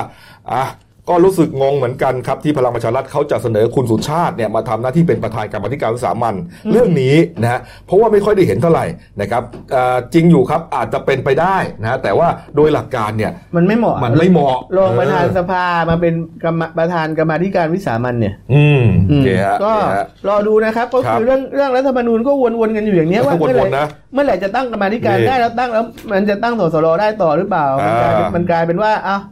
[0.52, 0.64] อะ
[1.08, 6.34] ก็รู้สึกงงเหมือนกันครับที่พลังประชารัฐเขาจะเสนอคุณสุชาติเนี่ยมาทำหน้าที่เป็นประธานกรรมาธิการวิสามัน
[6.72, 8.84] เรื่องนี้นะฮะเพราะว่าไม่ค่อยได้เห็นเท่าไหร่
[9.20, 9.42] นะครับ
[9.72, 16.14] เอ่อจริงอยู่ครับอาจจะเป็นไปได้นะฮะแต่ว่าโดยหลักการเนี่ยมันไม่เหมาะมันไม่เหมาะรองประธานเออสภามาเป็น
[16.44, 29.22] กรรมประธานกรรมาธิการวิสามันเนี่ย อืมอืมโอเคฮะก็โอเคฮะรอดูนะครับก็ครัคือบเรื่องเรื่องรัฐธรรมนูญก็วนๆกันอยู่อย่างเนี้ยว่าวนๆเมื่อไหร่นะเมื่อไหร่จะตั้งกรรมาธิการนี่ได้แล้วตั้งแล้วมันจะตั้งสสรได้ต่อหรือเปล่ามันกลายเป็นอ่ามัมันกลายเป็นว่าอ้าว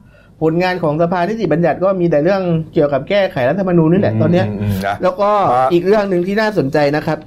[0.44, 2.42] ผลงานของสภานิติบัญญัติก็มีแต่เรื่อง
[2.74, 4.48] เกี่ยวกับแก้ไขรัฐธรรมนูญนี่แหละตอนเนี้ยม
[4.86, 7.18] นะแล้วก็ครับอีกเรื่องหนึ่งที่น่าสนใจนะครับ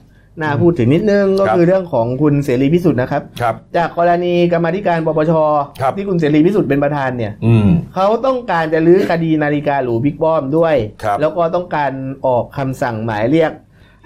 [0.42, 5.34] น่าพูดถึงนิดนึงก็ครับคือเรื่องของคุณเสรีพิสุทธิ์นะครับครับจากกรณีกรรมาธิการปปช
[5.82, 11.92] ครับที่คุณเสรีพิสุทธิ์เป็นประธานเนี่ยอืมเขาต้องการจะลื้อคดีนาฬิกาหรูบิ๊กป้อมด้วยครับแล้วก็ต้องการ
[12.26, 13.52] ออกคำสั่งหมายเรียก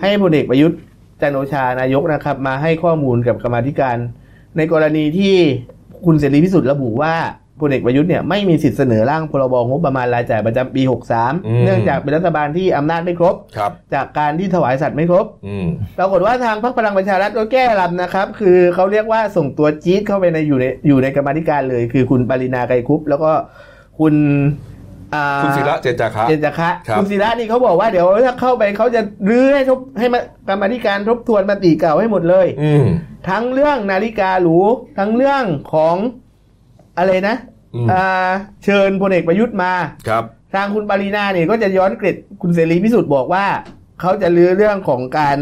[0.02, 0.80] ให้พลเอกประยุทธ์
[1.21, 3.97] จันทร์โอชานายกนะครับ มาให้ข้อมูลกับกรรมาธิการ
[4.58, 5.36] ในกรณีที่
[6.06, 7.13] คุณเสรีพิสุทธิ์ระบุว่า
[7.62, 15.67] พลเอกประยุทธ์เนี่ยไม่มีสิทธิ์เสนอร่างพรบงบประมาณรายจ่ายประจำปีอืม63 เนื่องจากเป็นรัฐบาลที่อำนาจไม่ครบครับจากการที่ถวายสัตว์ไม่ครบอืม
[16.00, 23.32] ปรากฏว่าทางพรรคพลังประชารัฐก็แก้ลำนะครับ คือเขาเรียกว่าส่งตัวจี๊ดเข้าไปในอยู่ในอยู่ในกรรมาธิการเลย คือคุณปรินาไกรคุป แล้วก็
[24.00, 24.13] คุณ
[25.15, 30.19] อ่าคุณสิระเจนจาคะเจนจาคะครับคุณสิระนี่เขาบอกว่าเดี๋ยวถ้าเข้าไปเขาจะรื้อให้ทบให้มา
[30.50, 32.86] กรรมาธิการทบทวนมติเก่าให้หมดเลยอืม
[33.30, 34.58] ทั้งเรื่องนาฬิกาหรู
[34.97, 35.43] ทั้งเรื่อง
[35.74, 35.95] ของ
[36.97, 37.51] อะไรนะอืมอ่า
[38.64, 39.74] เชิญพลเอกประยุทธ์มา
[40.08, 43.46] ครับทางคุณปารีณาเนี่ยก็จะย้อนเกล็ดคุณเสรีพิศุทธ์บอกว่า
[44.02, 45.40] เขาจะรื้อเรื่องของการ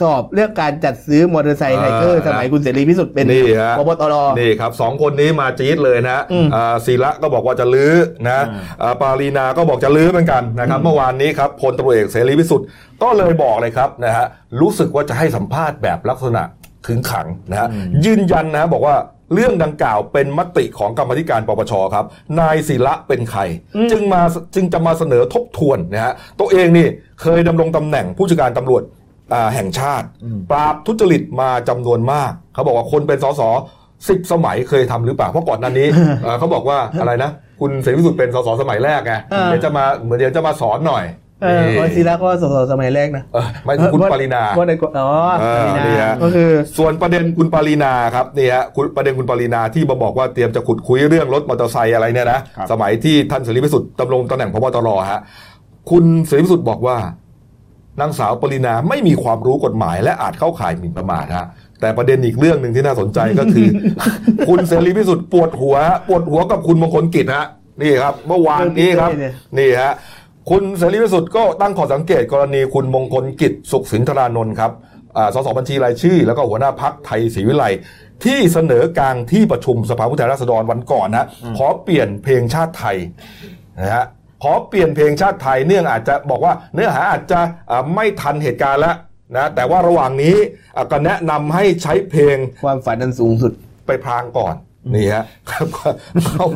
[0.00, 7.92] สอบเรื่องการจัดซื้อมอเตอร์ไซค์ไทเกอร์อ่าสมัยคุณเสรีพิศุทธ์เป็นนี่ฮะผบ.ตร.นี่ครับสองคนนี้มาจี๊ดเลยนะอืมอ่าศิระก็บอกว่าจะลื้อ
[8.26, 8.44] นะ
[8.82, 12.66] อ่าปารีนาก็บอกจะลื้อเหมือนกันนะครับเมื่อวานนี้ครับพลตำรวจเอกเสรีพิสุทธิ์
[13.02, 14.26] ก็เลยบอกเลยครับนะฮะ
[14.60, 16.42] รู้สึกว่าจะให้สัมภาษณ์แบบลักษณะ
[16.86, 17.68] ขึงขังนะฮะ
[18.04, 18.94] ยืนยันนะบอกว่า
[19.34, 22.04] เรื่องดังกล่าวเป็นมติของกรรมาธิการปปชครับ
[22.40, 23.40] นายศิระเป็นใคร
[23.90, 24.22] จึงมา
[24.54, 26.86] จึงจะมาเสนอทบทวนนะฮะตัวเองนี่
[27.22, 28.82] เคยดำรงตำแหน่งผู้จัดการตำรวจ
[29.32, 30.06] อ่าแห่งชาติ
[30.50, 33.42] ปราบทุจริตมาจำนวนมาก เขาบอกว่าคนเป็นสส
[34.08, 35.86] สิบสมัยเคยทำหรือเปล่า เพราะก่อนหน้านี้
[36.22, 41.04] เอ่อเขาบอกว่าอะไรนะ คุณเสรีพิสุทธิ์เป็นสสสมัยแรกไงเออเดี๋ยวจะมาเหมือนเดี๋ยวจะมาสอนหน่อย
[41.42, 45.08] เออนี่คุณศิระก็สสสมัยแรกนะเออไม่คุณปรินาว่าในอ๋อ
[45.40, 55.20] เออปรินานี่ฮะก็คือส่วนประเด็นคุณปารีนาครับนี่ฮะคุณประเด็นคุณปารีนาที่มาบอกว่าเตรียมจะขุดคุยเรื่องรถมอเตอร์ไซค์อะไรเนี่ยนะครับสมัยที่ท่านเสรีพิสุทธิ์ดำรงตำแหน่งพบตรฮะ
[55.90, 56.96] คุณเสรีพิสุทธิ์บอกว่า
[58.00, 61.46] นางสาวปรินาไม่มีความรู้กฎหมาย และอาจเข้าข่ายหมิ่นประมาทฮะ
[61.80, 63.68] แต่ประเด็นอีกเรื่องหนึ่งที่น่าสนใจก็คือ
[64.48, 65.76] คุณเสรีพิสุทธิ์ปวดหัว
[66.08, 67.46] ปวดหัวกับคุณมงคลกิจฮะ
[67.82, 69.92] นี่ครับ เมื่อวานนี้ครับเนี่ยนี่ฮะ
[70.50, 74.72] คุณเสรีพิสุทธิ์ก็ตั้งข้อสังเกตกรณีคุณมงคลกิจสุขสินธารานนท์ครับ
[75.16, 77.78] อ่าสสบัญชีรายชื่อ แล้วก็หัวหน้าพักไทยศรีวิไลย์
[78.24, 81.26] ที่เสนอกลางที่ประชุมสภาผู้แทนราษฎรวันก่อนนะ
[81.58, 82.96] ขอเปลี่ยนเพลงชาติไทย
[83.80, 84.04] นะฮะ
[84.42, 88.96] ขอเปลี่ยนเพลงชาติไทยเนื่องอาจจะบอกว่าเนื้อหาอาจจะอ่าไม่ทันเหตุการณ์แล้ว
[89.36, 90.36] นะแต่ว่าระหว่างนี้
[90.76, 93.52] อ่าก็แนะนำให้ใช้เพลงความฝันอันสูงสุด
[93.86, 94.54] ไปพรางก่อน
[94.94, 96.46] นี่ฮะครับเขา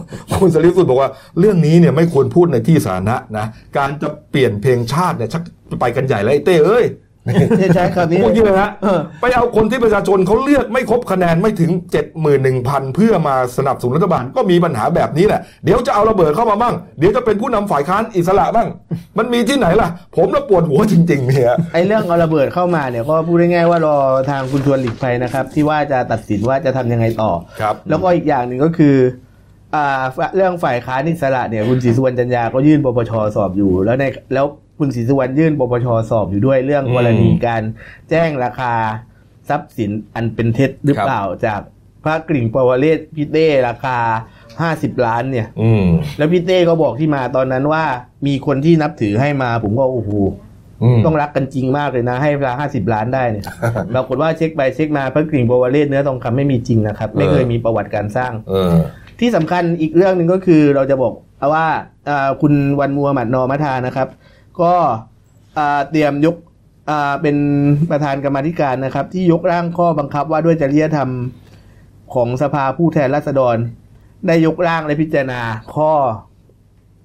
[0.41, 5.43] คุณสลิสุดบอกว่าเรื่องนี้เนี่ยไม่ควรพูดในที่สาธารณะนะการจะเปลี่ยนเพลงชาติเนี่ยชัก
[5.81, 6.85] ไปกันใหญ่แล้วไอ้เต้เอ้ย
[7.75, 8.71] ใช้คำนี้พูดเยอะฮะ
[9.21, 11.71] ไปเอาคนที่ประชาชนเขาเลือกไม่ครบคะแนนไม่ถึง
[12.33, 18.69] 71,000 เพื่อมาสนับสนุนรัฐบาลก็มีปัญหาแบบนี้แหละ เดี๋ยวจะเอาระเบิดเข้ามาบ้าง เดี๋ยวจะเป็นผู้นำฝ่ายค้านอิสระบ้าง
[19.19, 23.97] มันมีที่ไหนล่ะ ผมละปวดหัวจริง ๆ เนี่ยไอ้เรื่องเอาระเบิดเข้ามาเนี่ยก็พูดง่ายๆว่ารอ
[24.31, 28.97] ทางคุณชวนหลีกภัยนะครับ ที่ว่าจะตัดสินว่าจะทำยังไงต่อครับแล้วก็อีกอย่างหนึ่งก็คือ
[30.37, 34.05] เรื่องฝ่ายค้านอิสระเนี่ยคุณศรีสุวรรณจันยาก็ยื่นปปชสอบอยู่แล้วใน
[34.35, 34.47] แล้ว
[34.83, 37.63] คุณศรีสุวรรณยื่นปปชสอบอยู่ด้วยเรื่องอืมกรณีการ
[38.11, 38.75] แจ้งราคา
[39.49, 41.61] ทรัพย์สินอันเป็นเท็จหรือเปล่าจาก
[42.05, 43.99] พระกริ่งปวเรศพี่เต้ราคา
[44.91, 45.85] 50ล้านเนี่ย อืม
[46.19, 47.85] แล้วพี่เต้ก็บอกที่มาตอนนั้นว่า
[48.27, 50.11] มีคนที่นับถือให้มา ผมก็โอ้โห
[50.83, 53.45] อืมต้องรักกันจริงมากเลยนะ ให้เวลาห้าสิบล้านได้เนี่ย
[53.95, 58.75] ปรากฏว่าเช็คไปเช็คมาพระกริ่งโบวาเลสเนื้อทองคำไม่มีจริงนะครับ ไม่เคยมีประวัติการสร้างเออ
[59.21, 61.15] ที่สำคัญอีกเรื่องหนึ่งก็คือเราจะบอก
[61.53, 61.67] ว่า
[62.09, 64.09] อ่าคุณวันมัวหมัดนอมัทานะครับ
[64.61, 64.73] ก็
[65.59, 66.37] อ่าเตรียมยก
[66.91, 67.37] อ่าเป็น
[67.91, 71.11] ประธานกรรมาธิการนะครับ ที่ยกร่างข้อบังคับว่าด้วยจริยธรรม
[72.15, 73.57] ของสภาผู้แทนราษฎร
[74.27, 75.41] ได้ยกร่างและพิจารณา
[75.75, 75.93] ข้อ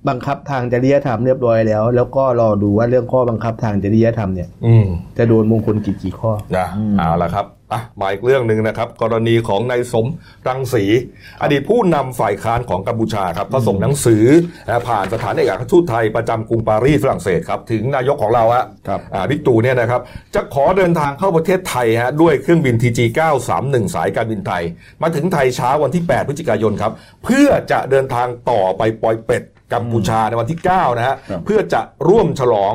[0.07, 4.85] บังคับทางจริยธรรมเรียบร้อยแล้ว แล้วก็รอดูว่าเรื่องข้อบังคับทางจริยธรรมเนี่ยอืม
[5.17, 10.05] จะโดนมงคลกี่กี่ข้อนะเอาละครับ อะมาอีกเรื่องหนึ่งนะครับ กรณีของนายสม
[10.47, 10.83] รังสี
[11.41, 14.25] อดีตผู้นำฝ่ายค้านของกัมพูชาครับก็ส่งหนังสือ
[14.67, 20.01] นะผ่านสถานเอกอัครราชทูตไทยประจำกรุงปารีสฝรั่งเศสครับ ถึงนายกของเราอะครับอ่าบิ๊กตู่เนี่ยนะครับ
[20.35, 22.99] จะขอเดินทางเข้าประเทศไทยฮะด้วยเครื่องบิน TG
[23.47, 24.63] 931 สายการบินไทย
[25.01, 32.73] มาถึงไทยเช้าวันที่ 8 พฤศจิกายนครับ เพื่อจะเดินทางต่อไปปอยเปตกัมพูชาในวันที่ 9 นะฮะครับเพื่อจะร่วมฉลอง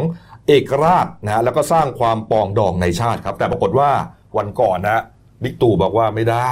[0.48, 3.90] เอกราชนะฮะแล้วก็สร้างความปรองดองในชาติครับ แต่ปรากฏว่า
[4.36, 5.02] วันก่อนนะ
[5.42, 6.50] บิ๊กตู่บอกว่าไม่ได้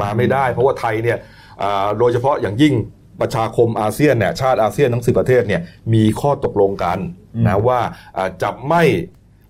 [0.00, 1.18] มาไม่ได้ เพราะว่าไทยเนี่ย
[1.62, 2.74] อ่าโดยเฉพาะอย่างยิ่ง
[3.20, 5.60] ประชาคมอาเซียนเนี่ยชาติอาเซียนทั้งสิประเทศเนี่ย
[5.94, 6.98] มีข้อตกลงกัน
[7.46, 7.80] นะว่า
[8.16, 8.82] อ่าจะไม่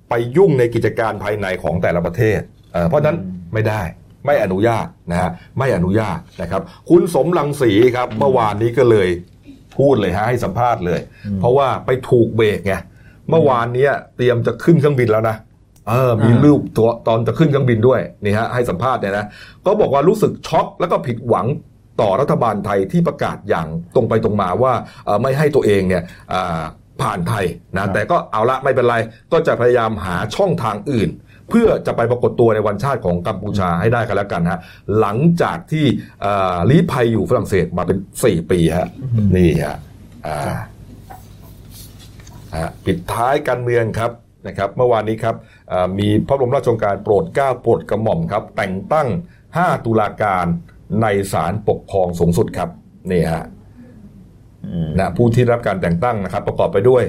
[0.09, 2.41] ไปยุ่งในกิจการภายในของแต่ละประเทศ
[2.73, 3.17] เอ่อเพราะฉะนั้น
[3.55, 3.83] ไม่ได้
[4.27, 9.09] ไม่อนุญาตนะฮะไม่อนุญาตนะครับ คุณสมรังสีครับเมื่อวานนี้ก็เลย
[9.79, 11.01] พูดเลยฮะให้สัมภาษณ์เลย
[11.41, 12.75] เพราะว่าไปถูกเบรกไง
[13.31, 15.37] เมื่อวานเนี้ยเตรียมจะขึ้นเครื่องบินแล้วนะ
[15.91, 19.27] เออมีอ่ารูปตัวตอนจะขึ้นเครื่องบินด้วยนี่ฮะให้สัมภาษณ์เนี่ยนะ
[19.67, 21.47] ก็บอกว่ารู้สึกช็อกแล้วก็ผิดหวัง
[22.01, 24.73] ต่อรัฐบาลไทยที่ประกาศอย่างตรงไปตรงมาว่า
[25.05, 26.63] เอ่อไม่ให้ตัวเองเนี่ยอ่า
[27.03, 27.45] ผ่านไทย
[27.77, 28.97] นะแต่ก็เอาละไม่เป็นไร
[29.33, 31.11] ก็จะพยายามหาช่องทางอื่น
[31.51, 34.61] เพื่อจะไปปรากฏตัวในวันชาติของกัมพูชาให้ได้กันแล้วกันฮะ
[35.01, 35.85] หลังจากที่
[36.71, 38.89] ลี้ภัยอยู่ฝรั่งเศสมาเป็น 4 ปีฮะ
[39.37, 39.77] นี่ฮะ
[42.85, 44.13] ปิดท้ายการเมืองครับ
[44.47, 45.35] นะครับ เมื่อวานนี้ครับ
[45.99, 49.09] มีพระบรมราชโองการโปรดเกล้าโปรดกระหม่อมครับ แต่งตั้ง
[49.47, 50.47] 5 ตุลาการ
[51.03, 52.69] ในศาลปกครองสูงสุดครับ
[53.11, 53.45] นี่ฮะ
[54.99, 57.03] นะผู้ที่รับการแต่งตั้งนะครับ ประกอบไปด้วย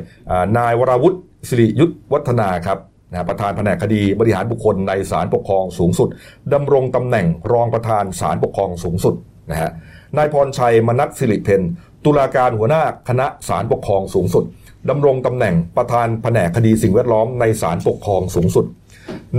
[0.57, 1.17] นายวราวุฒิ
[1.49, 2.79] สิริยุทธวัฒนาครับ
[3.11, 6.09] นะประธานแผนกคดีบริหารบุคคลในศาลปกครองสูงสุด
[6.53, 9.15] ดำรงตำแหน่งรองประธานศาลปกครองสูงสุด
[9.51, 9.71] นะฮะ
[10.17, 11.61] นายพรชัยมนัสสิริเพน
[12.05, 14.43] ตุลาการหัวหน้าคณะศาลปกครองสูงสุด
[14.89, 18.65] ดำรงตำแหน่งประธานแผนกคดีสิ่งแวดล้อมในศาลปกครองสูงสุด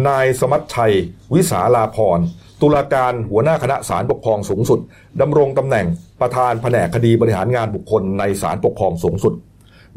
[0.09, 0.94] นายสมัชชัย
[1.35, 2.18] วิสาลาพร
[2.61, 4.81] ตุลาการหัวหน้าคณะศาลปกครองสูงสุด
[5.20, 5.87] ดำรงตำแหน่ง
[6.20, 9.35] ประธานแผนกคดีบริหารงานบุคคลในศาลปกครองสูงสุด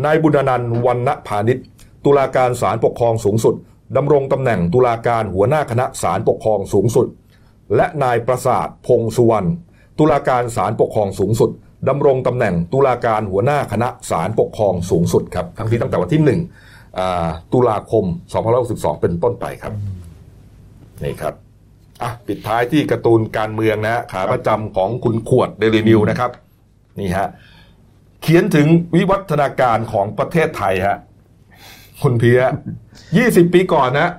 [0.06, 1.58] นายบุญนันท์วันณพาณิช
[2.06, 3.56] ตุลาการศาลปกครองสูงสุด
[3.98, 7.08] ดำรงตำแหน่งตุลาการหัวหน้าคณะศาลปกครองสูงสุด
[7.76, 9.50] และนายประสาทพงสุวรรณ
[10.00, 11.50] ตุลาการศาลปกครองสูงสุด
[11.90, 16.40] ดำรงตำแหน่งตุลาการหัวหน้าคณะศาลปกครองสูงสุดครับทั้งที่ตั้งแต่วันที่หนึ่ง
[17.54, 18.06] ตุลาคม
[18.54, 19.74] 2562 เป็นต้นไปครับ
[21.04, 21.34] นี่ครับ
[22.02, 26.32] อะปิดท้ายที่การ์ตูนการเมืองนะขาประจำของคุณขวดเดลินิวนะครับ
[27.00, 27.30] นี่ฮะ
[28.22, 30.98] เขียนถึงวิวัฒนาการของประเทศไทยฮะ
[32.02, 32.40] คุณเพีย
[33.18, 34.10] ยี่สิบปีก่อนนะ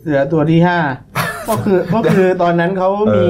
[0.00, 0.78] เสือตัวที่ห้า
[1.48, 3.28] ก็คือก็คือตอนนั้นเขามี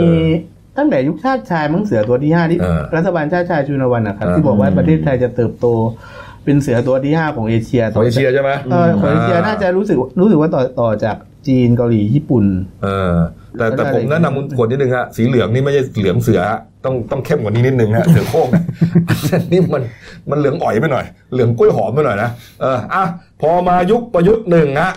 [0.78, 2.58] ตั้งแต่ยุคชาติชายมั้งเสือตัวที่ห้าที่
[2.96, 5.66] รัฐบาลชาติชายชุนวันนะครับที่บอกว่าประเทศไทยจะเติบโต
[6.44, 11.16] เป็นเสือตัวที่ห้าของเอเชียของเอเชียใช่ไหมเออของเอเชียน่าจะรู้สึกรู้สึกว่าต่อต่อจาก
[11.48, 12.44] จีนเกาหลีญี่ปุ่น
[12.82, 13.14] เออ
[13.58, 16.40] แต่แต่ผมแนะนำคุณขวดนิดนึงฮะสีเหลืองนี่ไม่ใช่เหลืองเสือ
[16.84, 18.48] ต้องต้องเข้มกว่านี้นิดนึงฮะเสือโค้ง
[19.52, 19.82] นี่มัน
[20.30, 23.04] มันเหลืองอ่อยไปหน่อย เหลืองกล้วยหอมไปหน่อยนะเอออะ
[23.40, 24.92] พอมายุคประยุทธ์หนึ่งฮะ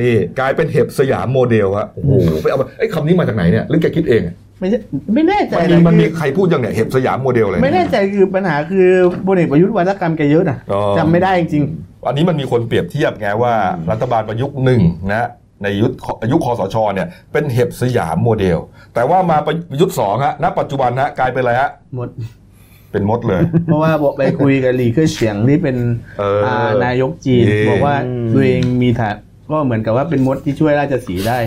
[0.00, 2.10] นี่กลายเป็นเห็บสยามโมเดลฮะโอ้โห
[2.42, 4.22] ไปเอาไอ้คำนี้มาจากไหนเนี่ยหรือแกคิดเอง
[4.62, 4.78] ไม่ใช่
[5.14, 8.88] ไม่แน่ใจมันมีมันมีใครพูดอย่างเนี่ยเห็บสยามโมเดลเลยไม่แน่ใจคือปัญหาคือ
[9.26, 10.58] พลเอกประยุทธ์วาทกรรมแกเยอะนะ
[10.98, 11.64] จำไม่ได้จริง
[12.06, 13.54] อันนี้มันมีคนเปรียบเทียบไงว่า
[13.90, 15.28] รัฐบาลประยุทธ์หนึ่งนะ
[15.62, 15.90] ในยุค
[16.32, 18.58] ยุคคสชเนี่ยเป็นเห็บสยามโมเดล
[18.94, 22.08] แต่ว่ามาประยุทธ์สองฮะณปัจจุบันฮะกลายเป็นอะไรฮะหมด
[22.92, 25.76] เป็นมดเลย เพราะว่าบอกไปคุยกับหลีเคอร์เฉียงที่เป็น
[26.84, 27.96] นายกจีน บอกว่า
[28.34, 29.16] ตัวเองมีฐาน
[29.50, 31.38] ก็เหมือนกับว่าเป็นมดที่ช่วยราชสีได้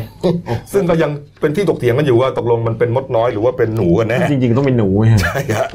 [0.73, 4.89] ซึ่งก็ยังเป็นที่ตกเถียงกันอยู่ว่าตกลงมันเป็นมดน้อยหรือว่าเป็นหนูกันแน่จริงๆต้องเป็นหนู
[5.23, 5.67] ใช่ครับ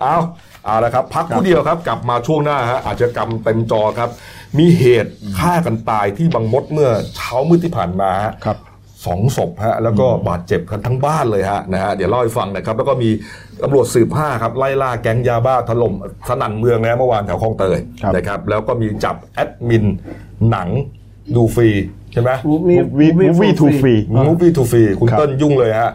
[0.00, 0.16] เอา
[0.64, 4.10] เอาละครับ พักผู้เดียวครับ กลับมาช่วงหน้าฮะอาจจะกรรมเต็มจอครับ
[4.58, 8.12] มีเหตุฆ่ากันตายที่บางมดเมื่อเช้ามืดที่ผ่านมา
[8.44, 8.56] ครับ
[9.06, 13.10] สองศพฮะแล้วก็บาดเจ็บกันทั้งบ้านเลยฮะนะฮะเดี๋ยวเล่าให้ฟังนะครับ แล้วก็มี
[13.62, 15.94] ตำรวจสืบภาคครับไล่ล่าแก๊งยาบ้าถล่ม
[16.28, 17.78] สนั่นเมืองนะเมื่อวานแถวคลองเตย
[18.16, 19.84] นะครับแล้วก็มีจับแอดมิน
[20.50, 20.68] หนัง
[21.36, 21.70] ดูฟรี
[22.12, 25.90] ใช่ไหม Movie2Free Movie2Free คุณเติ้ลยุ่งเลยฮะ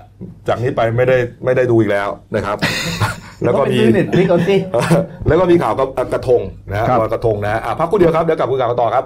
[0.48, 2.58] จากนี้ไปไม่ได้ไม่ได้ดูอีกแล้วนะครับ
[3.44, 3.78] แล้วก็มี
[5.28, 9.06] แล้วก็มีข่าวกับกระทงนะฮะกระทงนะฮะพักกูเดียวครับเดี๋ยวกลับคุยกันต่อครับ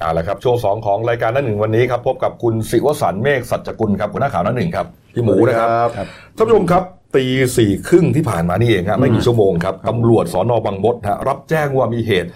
[0.00, 5.68] เอาละครับช่วงสองของรายการนั่นหนึ่งวันนี้ครับพบกับคุณสิวสันเมฆสัจกุลครับหัวหน้าข่าวนั่นหนึ่งครับพี่หมูนะครับ
[6.36, 6.82] ท่านผู้ชมครับ
[7.16, 7.24] ตี
[7.56, 12.30] สี่ครึ่งที่ผ่านมานี่เองครับไม่กี่ชั่วโมงครับตำรวจสอนอบางมดฮะรับแจ้งว่ามีเหตุ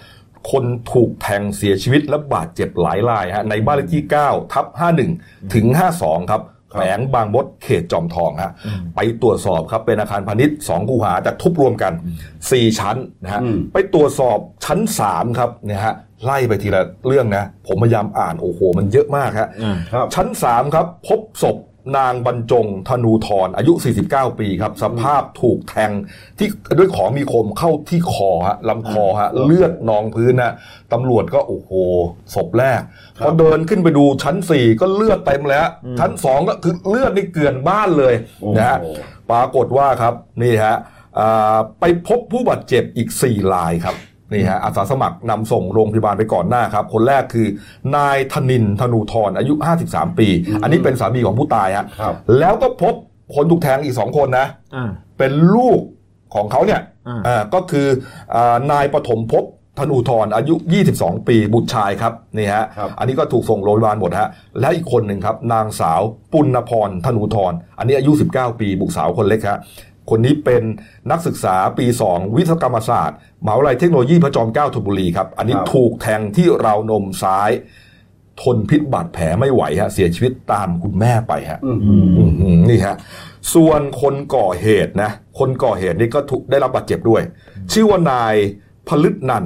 [0.51, 4.65] คนถูกแทงเสียชีวิตและบาดเจ็บหลายรายฮะในบ้านเลขที่ 9 ทับ
[5.09, 5.65] 51 ถึง
[5.99, 8.51] 52 ครับแขวงบางมดเขตจอมทองฮะ
[8.95, 11.93] ไปตรวจสอบครับเป็นอาคารพาณิชย์2คูหาแต่ทุบรวมกัน
[12.35, 13.41] 4 ชั้นนะฮะ
[13.73, 19.49] ไปตรวจสอบชั้น 3 ครับเนี่ยฮะ ไล่ไปทีละเรื่องนะ ผมพยายามอ่านโอ้โห มันเยอะมากฮะ
[20.15, 21.57] ชั้นสามครับ พบศพ
[21.97, 23.73] นางบรรจงธนูทรอายุ
[24.07, 25.91] 49 ปีครับ สภาพถูกแทง
[26.37, 26.47] ที่
[26.77, 30.53] ด้วยของมีคมเข้าที่คอฮะลำคอฮะเลือดนองพื้นนะ
[30.93, 31.71] ตำรวจก็โอ้โห
[32.35, 32.81] ศพแรก
[33.23, 35.67] พอเดินขึ้นไปดูชั้น 4 ก็เลือดเต็มแล้ว
[35.99, 38.13] ชั้น 2 ก็คือเลือดนี่เกลื่อนบ้านเลย
[38.57, 38.79] นะฮะ
[39.31, 40.13] ปรากฏว่าครับ
[40.43, 40.75] นี่ฮะ
[41.19, 43.95] อ่าไปพบผู้บาดเจ็บอีก 4 รายครับ
[44.33, 47.47] นี่ฮะอาสาสมัครนำส่งโรงพยาบาลไปก่อนหน้าครับ คนแรกคือ
[47.95, 49.53] นายธนินธนูทรอายุ
[49.87, 50.27] 53 ปี
[50.61, 52.93] อันนี้เป็นสามีของผู้ตายฮะครับแล้วก็พบ
[53.35, 55.79] คนถูกแทงอีกสองคนนะอ่าเป็นลูก
[56.35, 57.87] ของเขาเนี่ยอ่าอ่าก็คือ
[58.35, 59.45] อานายปฐมภพ
[59.79, 60.55] ธนูทรอายุ
[60.91, 64.29] 22 ปีบุตรชายครับนี่ฮะครับอันนี้ก็ถูกส่งโรงพยาบาลหมดฮะ
[64.59, 66.01] และอีกคนหนึ่งครับ นางสาว
[66.33, 69.59] ปุณพรธนูทรอันนี้อายุ 19 ปีบุตรสาวคนเล็กฮะ
[70.09, 70.63] คนนี้เป็น
[71.11, 77.51] นักศึกษาปี 2 วิศวกรรมศาสตร์มหาวิทยาลัยเทคโนโลยีพระจอมเกล้าธนบุรีครับ อันนี้ครับถูกแทงที่ราวนมซ้าย
[78.41, 81.77] ทนพิษบาดแผลไม่ไหวฮะ เสียชีวิตตามคุณแม่ไปฮะอืม
[82.17, 82.95] อื้อหือนี่ฮะ
[83.53, 87.21] ส่วนคนก่อเหตุนะ คนก่อเหตุนี่ก็ถูกได้รับบาดเจ็บด้วย
[87.73, 88.35] ชื่อว่านาย
[88.87, 89.45] พลึกนัน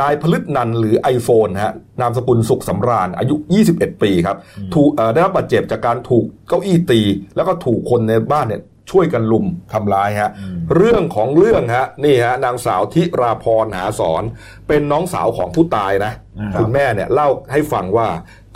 [0.00, 3.34] นายพลึกนันหรือ iPhone ฮะนามสกุลสุขสำราญอายุ
[3.68, 4.36] 21 ปีครับ
[4.74, 7.00] ถูกเอ่อได้รับบาดเจ็บจากการถูกเก้าอี้ตี
[7.36, 10.30] แล้วก็ถูกคนในบ้านเนี่ย ช่วยกันลุมทำร้ายฮะ
[10.76, 14.22] เรื่องของเรื่องฮะนี่ฮะนางสาวทิราพรหาสอน
[14.68, 16.12] เป็นน้องสาวของผู้ตายนะ
[16.54, 18.08] ครับคุณแม่เนี่ยเล่าให้ฟังว่า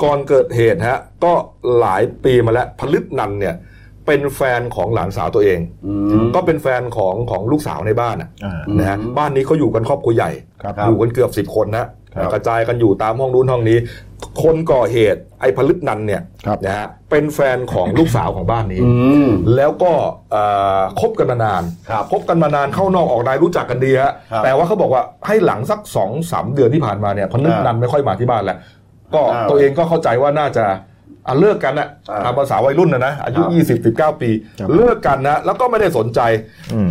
[0.02, 1.32] ก่อนเกิดเหตุฮะก็
[1.78, 3.54] หลายปีมาแล้วพลึกนันเนี่ย
[4.06, 10.30] เป็นแฟนของหลานสาวตัวเองอืมก็เป็นแฟนของของลูกสาวในบ้านนะอ่านะฮะบ้านนี้เขาอยู่กันครอบครัวใหญ่
[10.62, 11.88] ครับอยู่กันเกือบสิบคนนะครับ
[12.32, 13.78] กระจายกันอยู่ตามห้องนู้นห้องนี้
[14.42, 18.90] คนก่อเหตุไอ้พลึกนันเนี่ยครับนะฮะเป็นแฟนของลูกสาวของบ้านนี้อื
[19.26, 19.92] มแล้วก็
[20.32, 20.44] เอ่
[20.78, 28.58] อคบกันมานานครับคบกันมานานเข้านอกออกในรู้จักกันดีฮะครับแต่ว่าเขาบอกว่าให้หลังสักสองสามเดือนที่ผ่านมาเนี่ยพนึกอ่านันไม่ค่อยมาที่บ้านแล้ว
[29.14, 30.64] ก็อ่าตัวเองก็เข้าใจว่าน่าจะ
[31.28, 36.20] อะเลิกกันอะอ่าตามภาษาวัยรุ่นนะนะอายุครับยี่สิบสิบเก้าปีครับเลิกกันนะ แล้วก็ไม่ได้สนใจ
[36.74, 36.90] อืม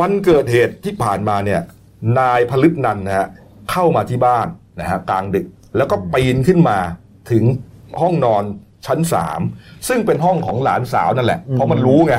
[0.00, 1.60] วันเกิดเหตุที่ผ่านมาเนี่ย
[2.18, 3.28] นายพลึกนันนะฮะ
[3.70, 4.46] เข้ามาที่บ้าน
[4.80, 5.46] นะฮะกลางดึก
[5.76, 6.78] แล้วก็ปีนขึ้นมา
[7.30, 7.44] ถึง
[8.00, 8.44] ห้องนอน
[8.86, 9.40] ชั้นสาม
[9.88, 12.14] ซึ่งเป็นห้องของหลานสาวนั่นแหละ เพราะมันรู้ไง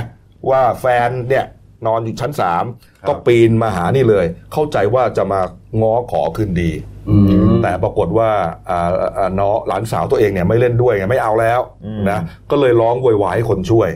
[0.50, 1.46] ว่าแฟนเนี่ย
[1.88, 2.64] นอนอยู่ชั้นสาม
[3.08, 5.42] ก็ปีนมาหานี่เลย เข้าใจว่าจะมา
[5.82, 6.72] ง้อขอคืนดี
[7.10, 7.28] อืม
[7.64, 8.30] แต่ปรากฏว่า
[8.70, 12.20] อ่าอ่าน้องหลานสาวตัวเองเนี่ยไม่เล่นด้วยไงไม่เอาแล้วอืมนะ
[12.52, 13.90] ก็เลยร้องโวยวายให้คนช่วย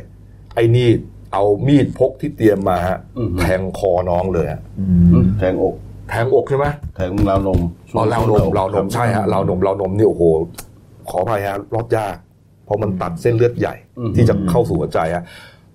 [0.55, 0.89] ไอ้นี่
[1.33, 5.75] เอามีดพกที่เตรียมมาฮะอืมแทงคอน้องเลยอะอือืมมแทงอก
[6.09, 7.59] แทงอกใช่ไหมแทงราวนม
[7.95, 10.23] อ๋อราวนมราวนมใช่ฮะราวนมราวนมนี่โอ้โห
[11.09, 12.15] ขออภัยฮะรอดยาก
[12.65, 13.75] เพราะมันตัดเส้นเลือดใหญ่
[14.15, 15.23] ที่จะเข้าสู่หัวใจฮะ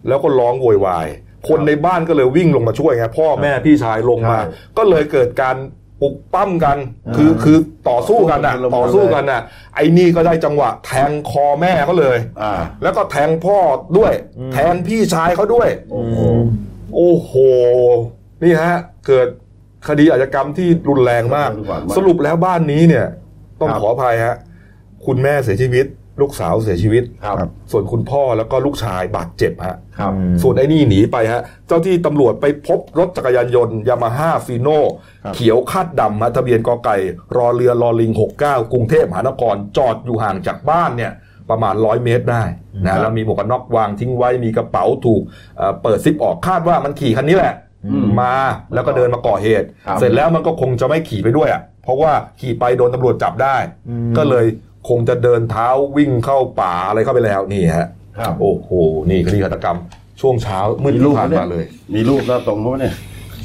[0.09, 1.07] แล้วก็ร้องโวยวาย
[1.49, 4.39] คนในบ้านก็เลยวิ่งลงมาช่วยไงพ่อแม่พี่ชายลงมา
[4.79, 5.57] ก็เลยเกิดการ
[6.01, 6.79] ปลุกปั้มกัน
[7.17, 7.59] คือคือ
[7.89, 9.41] ต่อสู้กันน่ะต่อสู้กันน่ะ
[9.75, 12.53] ไอ้นี่ก็ได้จังหวะ แทงคอแม่เขาเลยอ่า
[12.83, 13.59] แล้วก็แทงพ่อ
[13.99, 14.13] ด้วย
[14.55, 16.19] แทงพี่ชายเขาด้วย โอ้โห
[16.95, 17.33] โอ้โห
[18.43, 18.75] นี่ฮะ
[19.07, 19.29] เกิด
[19.89, 23.07] คดีอาชญากรรมที่รุนแรงมากรุนแรงมาก สรุปแล้วบ้านนี้เนี่ย
[23.61, 24.37] ต้องครับขออภัยฮะ
[25.07, 25.87] คุณแม่เสียชีวิต
[26.21, 30.13] ลูกสาวเสียชีวิตครับส่วนคุณพ่อแล้วก็ลูกชายบาดเจ็บฮะครับ
[30.43, 34.69] ส่วนไอ้นี่หนีไปฮะ เจ้าที่ตำรวจไปพบรถจักรยานยนต์ยามาฮ่าฟีโน
[35.25, 36.97] ครับเขียวคาดดำฮะทะเบียนกอไก่
[37.37, 38.13] รอเรือรอลิง
[38.43, 41.13] 69 กรุงเทพมหานครจอดอยู่ห่างจากบ้านเนี่ย
[41.51, 42.45] ประมาณ 100 เมตรได้
[42.85, 45.23] นะแล้วมีหมวกกันน็อกวางทิ้งไว้มีกระเป๋าถูก
[45.57, 47.72] เอ่อเปิดซิปออกคาดว่ามันขี่คันนี้แหละอื
[48.05, 48.35] มมา
[48.75, 53.57] แล้วก็เดินมาก่อเหตุครับเสร็จแล้วมันก็คงจะไม่ขี่ไปด้วยอะเพราะว่าขี่ไปโดนตำรวจจับได้
[53.89, 54.47] อืมก็เลย
[54.89, 58.71] คงจะเดินเท้าวิ่งเข้าป่าอะไรเข้าไปแล้วนี่ฮะครับโอ้โห
[59.11, 59.79] นี่คดีฆาตกรรม
[60.21, 61.65] ช่วงเช้ามืดมีรูที่ปผ่านไหมมาเลย
[61.95, 62.95] มีรูปแล้วตรงเขาไหมเนี่ย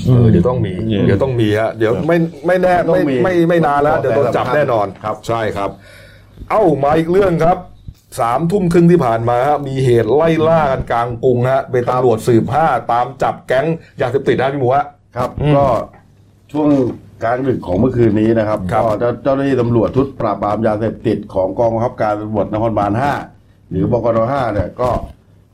[0.07, 0.73] เออเดี๋ยวต้องมี
[1.05, 2.17] เดี๋ยวต้องมีฮะเดี๋ยวไม่
[2.47, 5.69] ไม่แน่ต้อไม่งมีไม่ไม่นานแล้วต้องเดี๋ยวโดนจับแต่ละแน่นอนครับ ใช่ครับ
[6.49, 7.57] เอ้ามาอีกเรื่องครับ
[8.19, 13.65] สามทุ่มครึ่งที่ผ่านมาฮะมีเหตุไล่ล่ากันกลางกรุงฮะเป็นตำรวจสืบห้าตามจับแก๊ง
[14.01, 14.85] ยาเสพติดนะพี่หมูฮะ
[15.17, 15.65] ครับอืมก็
[16.51, 16.69] ช่วง
[17.23, 22.91] กลางดึกของเมื่อคืนนี้นะครับครับ ก็เจ้าเจ้าหน้าที่ตำรวจชุดปราบปรามยาเสพติดของกองบังคับการตำรวจนครบาล
[23.31, 24.89] 5หรือบกน5เนี่ยก็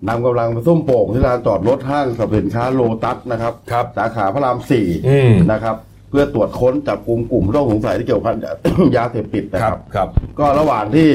[0.08, 4.58] นำกำลังไปส้มโป่งที่ลานจอดรถห้างสรรพสินค้าโลตัสนะครับครับ สาขาพระราม
[5.08, 5.76] อืม4นะครับ
[6.10, 8.36] เพื่อตรวจค้นจับกลุ่มกลุ่มผู้ต้องสงสัยที่เกี่ยวพัน
[8.98, 10.08] ยาเสพติดนะคครัรับ บครับ
[10.40, 11.10] ก็ระหว่างที่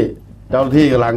[0.50, 1.14] เจ้าหน้าที่กำลัง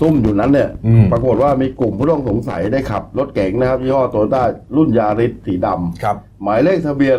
[0.00, 4.42] ซุ่มอยู่นั้นเนี่ย อืม ปรากฏว่ามีกลุ่มผู้ต้องสงสัยได้ขับ รถเก๋งนะครับยี่ห้อโตโยต้า
[4.76, 7.18] รุ่นยาริสสีดำ ครับ หมายเลขทะเบียน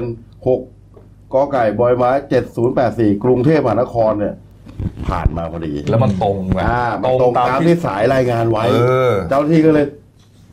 [0.55, 2.11] 6 กไก่บอยไม้
[2.67, 4.35] 7084 กรุงเทพมหานครเนี่ย
[5.07, 8.75] ผ่านมาพอดีแล้วมันตรงไงอ่ามันตรงตามที่สายรายงานไว้ เอ
[9.11, 9.85] อ เจ้าหน้าที่ก็เลย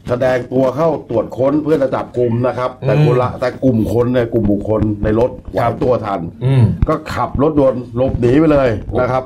[0.08, 8.68] แสดงตัวเข้าตรวจค้นเพื่อจะจับกลุ่มนะครับ แต่อืมคนละแต่กลุ่มคนเนี่ยกลุ่มบุคคลในรถไหวครับ ตัวทัน อืม ก็ขับรถยนต์หลบหนีไปเลย
[9.00, 9.24] นะครับ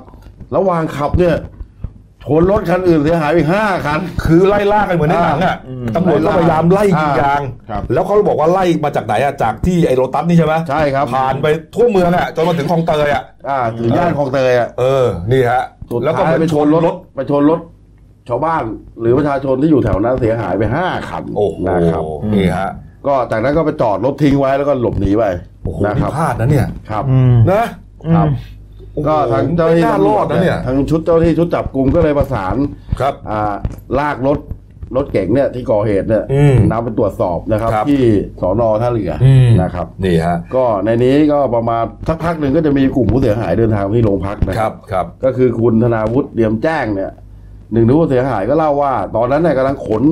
[0.57, 1.36] ระหว่างขับเนี่ย
[2.24, 7.40] ชนรถคันอื่นเสียหายไปห้าคัน คือไล่ล่ากันเหมือนในหนังอะอืมตำรวจก็พยายามไล่ยิงยาง
[7.70, 17.61] ครับ แล้วเขาบอกว่าไล่มาจากไหนอะจากที่ไอ้โรตัสนี่ใช่ไหมใช่ครับผ่านไปทั่วเมืองอะจนมาถึงคลองเตยอะอ่าถึงย่านคลองเตยอะเออนี่ฮะสุดแล้วก็ท้ายไปไปชชนนรรถถไปชนรถ
[18.28, 18.62] ชาวบ้าน
[19.00, 22.03] หรือประชาชนที่อยู่แถวนั้นเสียหายไปห้าคันโอ้โหนะครับ
[22.34, 22.70] นี่ฮะ
[23.07, 25.24] ก็จากนั้นก็ไปจอดรถทิ้งไว้แล้วก็หลบหนีไป
[25.64, 27.64] โอ้โหนะนี่ครับพลาดนะเนี่ยครับ อืม นะ
[28.14, 28.61] ครับโอ้โห
[29.09, 32.57] ก็ทางเจ้าหน้าที่ไม่น่ารอดนะเนี่ยทางชุดเจ้าหน้าที่ชุดจับกลุ่มก็เลยประสาน
[33.01, 33.55] ครับอ่า
[33.99, 34.38] ลากรถ
[34.97, 38.03] รถเก๋งเนี่ยที่ก่อเหตุเนี่ยอืมนำไปตรวจสอบนะครับครับ ที่
[38.40, 47.11] สอนอท่าเรือออืมนะครับนี่ฮะก็ในนี้ก็ประมาณสักพักหนึ่งก็จะมีกลุ่มผู้เสียหายเดินทางมาที่โรงพักนะคครัรับบครับ ก็คือคุณธนาวุฒิเดียมแจ้งเนี่ย
[47.72, 50.03] หนึ่งในผู้เสียหายก็เล่าว่า ตอนนั้นเนี่ยกำลังขน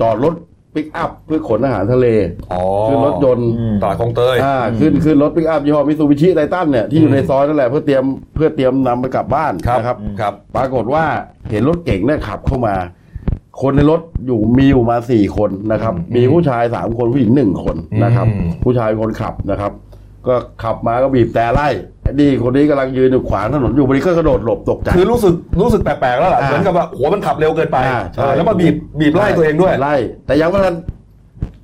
[0.00, 0.34] จอดรถ
[0.74, 2.06] ปิกอัพเพื่อขนอาหารทะเล
[2.52, 3.48] อ๋อขึ้นรถยนต์
[3.82, 8.04] ตลาดคลองเตย อ่าขึ้นขึ้นรถปิกอัพยี่ห้อมิซูบิชิไทรทันเนี่ยที่อยู่ในซอยนั่นแหละเพื่อเตรียม
[8.34, 11.04] เพื่อเตรียมนำไปกลับบ้านครับนะครับ ครับ ปรากฏว่า
[11.50, 12.74] เห็นรถเก๋งเนี่ยขับเข้ามา
[13.60, 19.72] คนในรถอยู่มีอยู่มาสี่คนนะครับอืมมีผู้ชายสามคนผู้หญิงหนึ่งคนนะครับ อืม ผู้ชายเป็นคนขับนะครับ
[20.26, 21.68] ก็ขับมาก็บีบแต่ไล่
[22.02, 29.94] ไอ้นี่คนนี้กำลังยืนอยู่ขวางถนนอยู่บริก็กระโดดหลบตกใจ คือรู้สึกรู้สึกแปลกๆแล้วล่ะอ่าเหมือนกับว่าหัวมันขับเร็วเกินไปอ่าใช่ เออแล้วมาบีบบีบไล่ตัวเองด้วย ไล่
[30.26, 30.76] แต่ยังไม่ทัน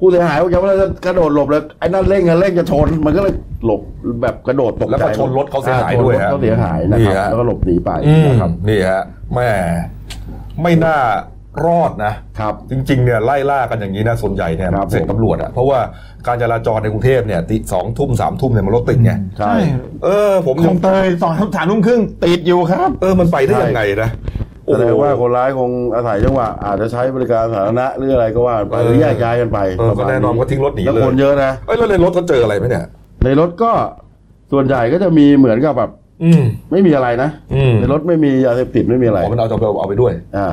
[0.01, 3.35] ผู้เสียหายยังไม่ทันกระโดดหลบเลยไอ้นั่นเร่งกันเร่งจะชนมันก็เลย
[3.65, 3.81] หลบ
[4.23, 9.03] แบบกระโดดตกใจแล้วก็ชนรถเขาเสียหายอ่ชนด้วยรถฮะเขาเสียหายนะครับนี่ฮะ แล้วก็หลบหนีไปอืมนะครับ นี่ฮะ
[9.35, 9.49] แม่
[10.63, 10.97] ไม่น่า
[11.65, 15.79] รอดนะครับจริงๆเนี่ยไล่ล่ากันอย่างนี้นะส่วนใหญ่เนี่ยครับเสร็จผมตำรวจอะเพราะว่า
[16.27, 19.55] การจราจรในกรุงเทพเนี่ยติสองทุ่มสามทุ่มเนี่ยมันรถติดไงใช่
[20.05, 24.11] เออผมคลองเตยสองทุ่มสามทุ่มครึ่งติดอยู่ครับ เออมันไปได้ยังไงนะ
[24.67, 32.85] แสดงว่าคนร้ายคงอาศัยจังหวะอาจจะใช้บริการสาธารณะหรืออะไรก็ว่าไปหรือแยกย้ายกันไปเออก็แน่นอนก็ทิ้งรถหนีแล้วเลยคนเยอะนะเอ้ยแล้วในรถเขาเจออะไรไหมเนี่ย
[33.25, 33.71] ในรถก็
[34.53, 35.91] ส่วนใหญ่ก็จะมีเหมือนกับแบบ
[36.25, 36.43] อืม
[36.73, 40.47] ไม่มีอะไรนะอืมในรถไม่มียาเสพติดไม่มีอะไรอ๋อมันเอาจะเอาเอาไปด้วย อ่า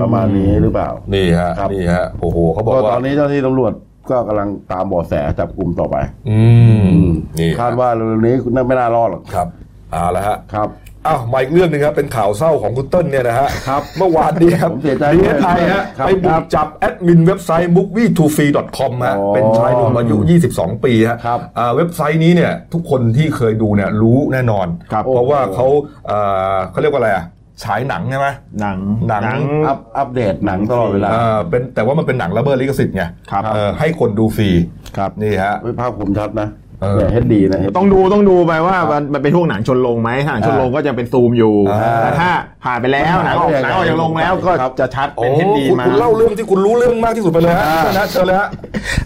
[0.00, 3.72] ประมาณนี้หรือเปล่า นี่ฮะครับนี่ฮะโอ้โหเขาบอกก็ตว่าอนนี้เจ้าหน้าที่ตำรวจ
[4.10, 5.96] ก็กำลังตามเบาะแสจับกลุ่มต่อไป
[6.30, 6.40] อื
[6.84, 7.00] ม
[7.38, 9.48] นี่คาดว่าเร็วๆนี้คุณน่าไม่น่ารอดหรอกครับ
[9.92, 10.68] เอาละฮะครับ
[11.06, 20.16] อ้าวมาอีกเรื่องหนึงครับเป็นข่าวเศร้าของคุณเติ้ลเนี่ยนะฮะครับเมื่อวานนี้ครับผมเสียใจดีด้วยไทยฮะครับไปบุกจับแอดมินเว็บไซต์ movie2free.com ฮะอ๋อเป็นชายหนุ่มอายุ
[20.50, 25.66] 22 ปีฮะครับอ่าเว็บไซต์นี้เนี่ยทุกคนที่เคยดูเนี่ยรู้แน่นอนครับเพราะว่าเขา
[26.10, 27.24] อ่าเขาเรียกว่าอะไรอะ
[27.64, 28.28] ฉายหนังใช่ไหม
[28.60, 29.22] หนังหนัง
[29.66, 34.50] อัปอัปเดตหนังตลอดเวลาอ่าเป็นแต่ว่ามันเป็นหนังละเมิดลิขสิทธิ์ไงครับเออให้คนดูฟรี
[34.96, 36.48] ครับนี่ฮะไม่ภาพผมชัดนะ
[36.82, 42.30] เออเนี่ยเฮดดีนะต้องดูต้องดูไปว่ามันมันเป็นพวกหนังชนลงไหมถ้าหนังชนลงก็จะเป็นซูมอยู่อ่าแต่ถ้า
[42.64, 48.48] ผ่านไปแล้วหนังออกหนังออกจากลงแล้วก็ครับจะชัดโอ้เป็นเฮดดีคุณมาคุณเล่าเรื่องที่คุณรู้เรื่องมากที่สุดไปเลยฮะอ่าเชิญนะเชิญเลยฮะ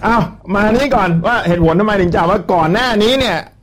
[0.06, 0.22] อ้าว
[0.54, 3.53] มานี่ก่อนว่าเหตุผลทำไมถึงจับว่าก่อนหน้านี้เนี่ยอ่า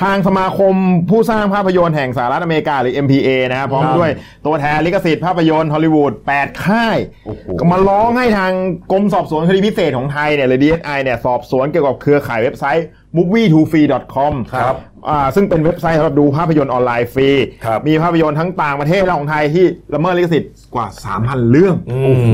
[0.00, 0.74] ทางสมาคม
[1.10, 4.10] ผู้สร้างภาพยนตร์แห่งสหรัฐอเมริกาหรือ MPA นะครับพร้อมด้วย
[4.46, 8.52] ตัวแทนลิขสิทธิ์ภาพยนตร์ฮอลลีวูด8 ค่ายโอ้โหก็มาร้องให้ทาง
[8.92, 12.86] กรมสอบสวนคดีพิเศษของไทยเนี่ยหรือ DSI เนี่ยสอบสวนเกี่ยวกับเครือข่ายเว็บไซต์
[13.16, 14.76] movie2free.com ครับ
[15.08, 17.30] อ่าซึ่งเป็นเว็บไซต์สำหรับดูภาพยนตร์ออนไลน์ฟรี
[17.64, 20.86] ครับมีภาพยนตร์ทั้งต่างประเทศและของไทยที่ละเมิดลิขสิทธิ์กว่า
[21.18, 22.28] 3,000 เรื่องอืมโอ้โห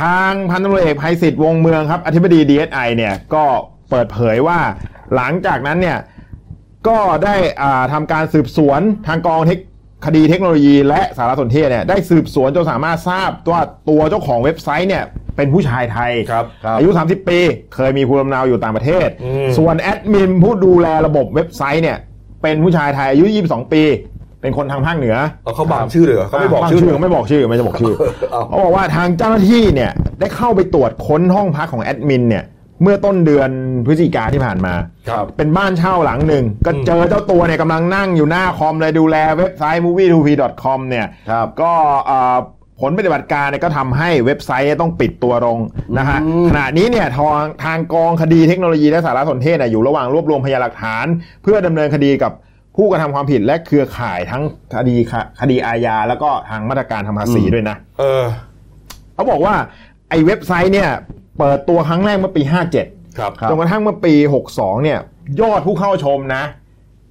[0.00, 3.44] ทางพันตำรวจเอกภัยศิษฐ์วงเมืองครับ อธิบดี DSI เนี่ยก็
[3.90, 4.58] เปิดเผยว่า
[5.14, 5.98] หลังจากนั้นเนี่ย
[6.88, 9.58] ก็ได้อ่าทำการสืบสวนทางกองเทค
[10.06, 15.04] คดีเทคโนโลยีและสารสนเทศเนี่ยได้สืบสวนจนสามารถทราบว่าตัวเจ้าของเว็บไซต์เนี่ย
[15.36, 17.38] เป็นผู้ชายไทยครับครับอายุ 30 ปี
[17.74, 21.98] เคยมีภูมิลำเนาอยู่ต่างประเทศอืมส่วนแอดมินผู้ดูแลระบบเว็บไซต์เนี่ย
[22.42, 23.82] เป็นผู้ชายไทยอายุ 22 ปี
[24.40, 27.94] เป็นคนทางภาคเหนือเอาเขาบังชื่อเลยเหรอเขาไม่บอกชื่อไม่บอกชื่อไม่จะบอกชื่อ
[28.30, 32.44] เอาเขาบอกว่าทางเจ้าหน้าที่เนี่ยได้เข้าไปตรวจค้นห้องพักของแอดมินเนี่ย
[32.82, 33.50] เมื่อต้นเดือน
[33.86, 34.74] พฤศจิกาที่ผ่านมา
[35.08, 41.72] ครับ เป็นบ้านเช่าหลังหนึ่ง ก็เจอเจ้าตัวเนี่ยกำลังนั่งอยู่หน้าคอมเลยดูแลเว็บไซต์ movie2p.com เนี่ยครับ ก็
[42.06, 42.36] เอ่อ
[42.80, 45.58] ผลปฏิบัติการเนี่ยก็ทำให้เว็บไซต์ต้องปิดตัวลง
[45.98, 51.06] นะฮะอืมขณะนี้เนี่ยทางทางกองคดีเทคโนโลยีและสารสนเทศเนี่ยอยู่ระหว่างรวบรวมพยานหลักฐาน
[51.42, 52.32] เพื่อดำเนินคดีกับ
[52.76, 54.42] ผู้กระทำความผิดและเครือข่ายทั้ง
[54.74, 54.96] คดี
[55.40, 58.24] คดีอาญาแล้วก็ทางมาตรการทางภาษีด้วยนะ เออ
[59.14, 59.54] เขาบอกว่า
[60.10, 60.90] ไอ้เว็บไซต์เนี่ย
[61.38, 62.42] เปิดตัวครั้งแรกเมื่อปี
[62.80, 64.14] 57ครับจนกระทั่งเมื่อปี
[64.50, 64.98] 62 เนี่ย
[65.40, 66.44] ยอดผู้เข้าชมนะ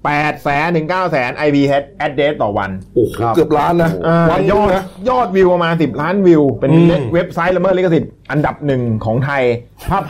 [0.05, 1.57] 8แสนถึง9แสน IP
[2.05, 9.43] address ต่อวัน โอ้โหเกือบล้านนะอ่าวันยยออดดนะยอดวิวประมาณ 10 ล้านวิว เป็นอืมเว็บไซต์ละเมิดลิขสิทธิ์อันดับหนึ่งของไทย
[9.89, 10.03] ภาพ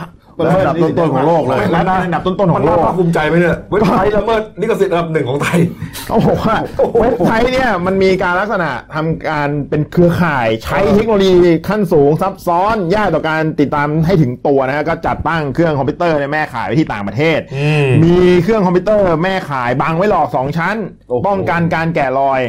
[0.44, 5.58] และอันดับต้นๆของโลกเลยและอันดับต้นๆของโลกมันน่าภาคภูมิใจไหมเนี่ยเว็บไซต์ละเมิดลิขสิทธิ์อันดับหนึ่งของไทย
[6.06, 6.56] เขาบอกว่า
[7.00, 11.34] เว็บไซต์เนี่ยมันมีการลักษณะทำการเป็นเครือข่ายใช้เทคโนโลยี
[11.68, 20.76] ขั้นสูงซับซ้อนยากต่อการติดตามให้ถึงตัวนะฮะก็จัดตั้งเครื่องคอมพิวเตอร์ในแม่ข่ายไว้ที่ต่างประเทศอืมมีเครื่องคอมพิวเตอร์แม่ข่ายบังไว้หลอกสองชั้น
[21.08, 22.40] โอ้โหป้องกันการแกะรอย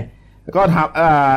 [0.55, 1.35] ก็ทำเอ่อ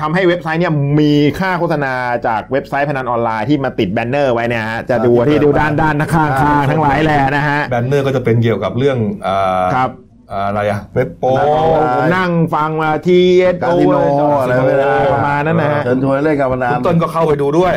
[0.00, 1.94] ทำให้เว็บไซต์เนี่ยมีค่าโฆษณา
[2.26, 9.90] จากเว็บไซต์พนันออนไลน์ที่มาติดแบนเนอร์ไว้เนี่ยฮะจะดูที่ดูด้านด้านข้างข้างๆทั้งหลายแหละนะฮะแบนเนอร์ก็จะเป็นเกี่ยวกับเรื่องอ่าครับ
[10.32, 13.96] อ่าอะไรอะเว็บโปพนันออนไลน์ผมนั่งฟังมาทีเอสกาโอสิโน
[14.40, 17.74] อะไรไม่ได้ประมาณนั้นนะฮะเชิญชวนให้เล่นการพนัคุนณต้นก็เข้าไปดูด้วย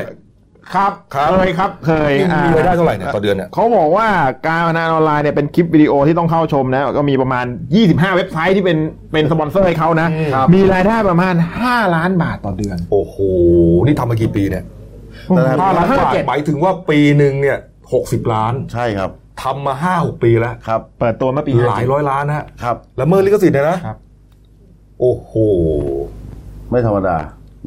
[0.73, 4.07] ครับครับเคยครับเคยมีอ่ารายได้เท่าไหร่เนี่ยต่อเดือนเนี่ยเขาบอกว่า
[4.47, 7.45] การพนันออนไลน์เนี่ยเป็นคลิปวิดีโอที่ต้องเข้าชมนะ ก็มีประมาณ
[7.81, 8.77] 25 เว็บไซต์ที่เป็น
[9.11, 11.33] เป็นสปอนเซอร์ให้เขานะครับมีรายได้ประมาณ
[11.65, 13.15] 5 ล้านบาทต่อเดือน โอ้โห
[13.85, 14.63] นี่ทำมากี่ปีเนี่ย
[15.27, 17.57] แต่ห้าล้านบาท57หมายถึงว่าปีหนึ่งเนี่ย
[17.93, 19.09] หกสิบล้านใช่ครับ
[19.43, 23.97] ทำมาห้าหกปีแล้วครับ เปิดตัวเมื่อปีหลายร้อยล้านนะฮะครับแล้วละเมิดลิขสิทธิ์เนี่ยนะครับ
[24.99, 25.31] โอ้โห
[26.71, 27.17] ไม่ธรรมดา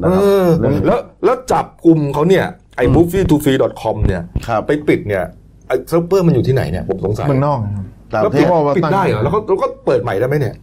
[0.01, 2.45] นะเอครับอเรื่องแล้วแล้วจับกลุ่มเขาเนี่ย
[2.75, 5.23] ไอ้ movie to free com เนี่ยครับไปปิดเนี่ย
[5.67, 10.55] ไอ้เซิร์ฟเวอร์มันอยู่ที่ไหนเนี่ยผมสงสัยเมืองนอกนะครับต่างประเทศแล้วปิดปิดได้เหรอแล้วก็แล้วก็เปิดใหม่ได้ไหมเนี่ย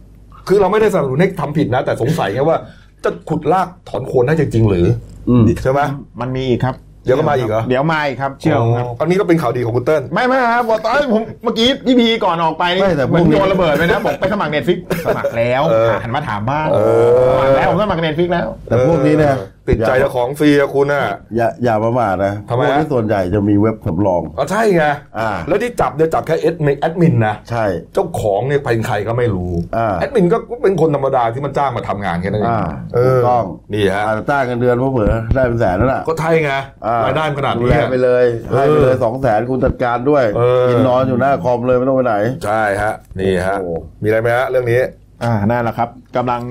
[0.47, 2.57] คือเราไม่ได้สนับสนุนให้ทำผิดนะ แต่สงสัยไงว่า
[3.03, 4.85] จะขุดรากถอนโคนได้จริง ๆ หรือ
[5.29, 5.81] อืมใช่ไหม
[6.21, 19.33] มันมีอีกครับเดี๋ยวก็มาอีกเหรอ เดี๋ยวมาอีกครับ เชื่อผมครับอันนี้ก็เป็นข่าวดีของคุณเติ้ลไม่ไม่ครับบอกตอนผมเมื่อกี้พี่พีก่อนออกไปนี่ไม่แต่เหมือนพวกนี้โยนระเบิดไปนะบอกไปสมัคร Netflix สมัครแล้วเออหันมาถามบ้างเออสมัครแล้วผมสมัคร Netflix แล้ว แต่พวกนี้เนี่ย
[19.67, 21.03] ติดใจอย่าเจ้าของฟรีอะคุณน่ะ
[21.35, 24.85] อย่าอย่าประมาทนะทำไมพวกฮะนี้ส่วนใหญ่จะมีเว็บสำรองอ๋อใช่ไง
[25.19, 32.61] อ่าแล้วที่จับเนี่ยจับแค่เอดมินแอดมินนะใช่เจ้าของเนี่ยเป็นใครก็ไม่รู้อ่าแอดมินก็เป็นคนธรรมดาที่มันจ้างมาทำงานแค่นั้นเองอ่า
[32.95, 36.53] เออถูกต้องนี่ฮะอาจจะจ้างกันเดือนเพราะเผื่อได้เป็นแสนนั่นแหละก็ไทยไง
[36.85, 44.81] อ่ารายได้มันขนาดดูนี้แลไปเลยให้ไปเลยเออสองแสนคุณจัดการด้วยเออกินนอนอยู่หน้าคอมเลยไม่ต้องไปไหน ใช่ฮะนี่ฮะโอ้มีอะไรไหมฮะเรื่องนี้
[45.23, 46.41] อ่านั่นแหละครับกำลัง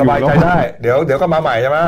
[0.00, 1.78] สบายใจได้ เดี๋ยวเดี๋ยวก็มาใหม่ใช่ไหม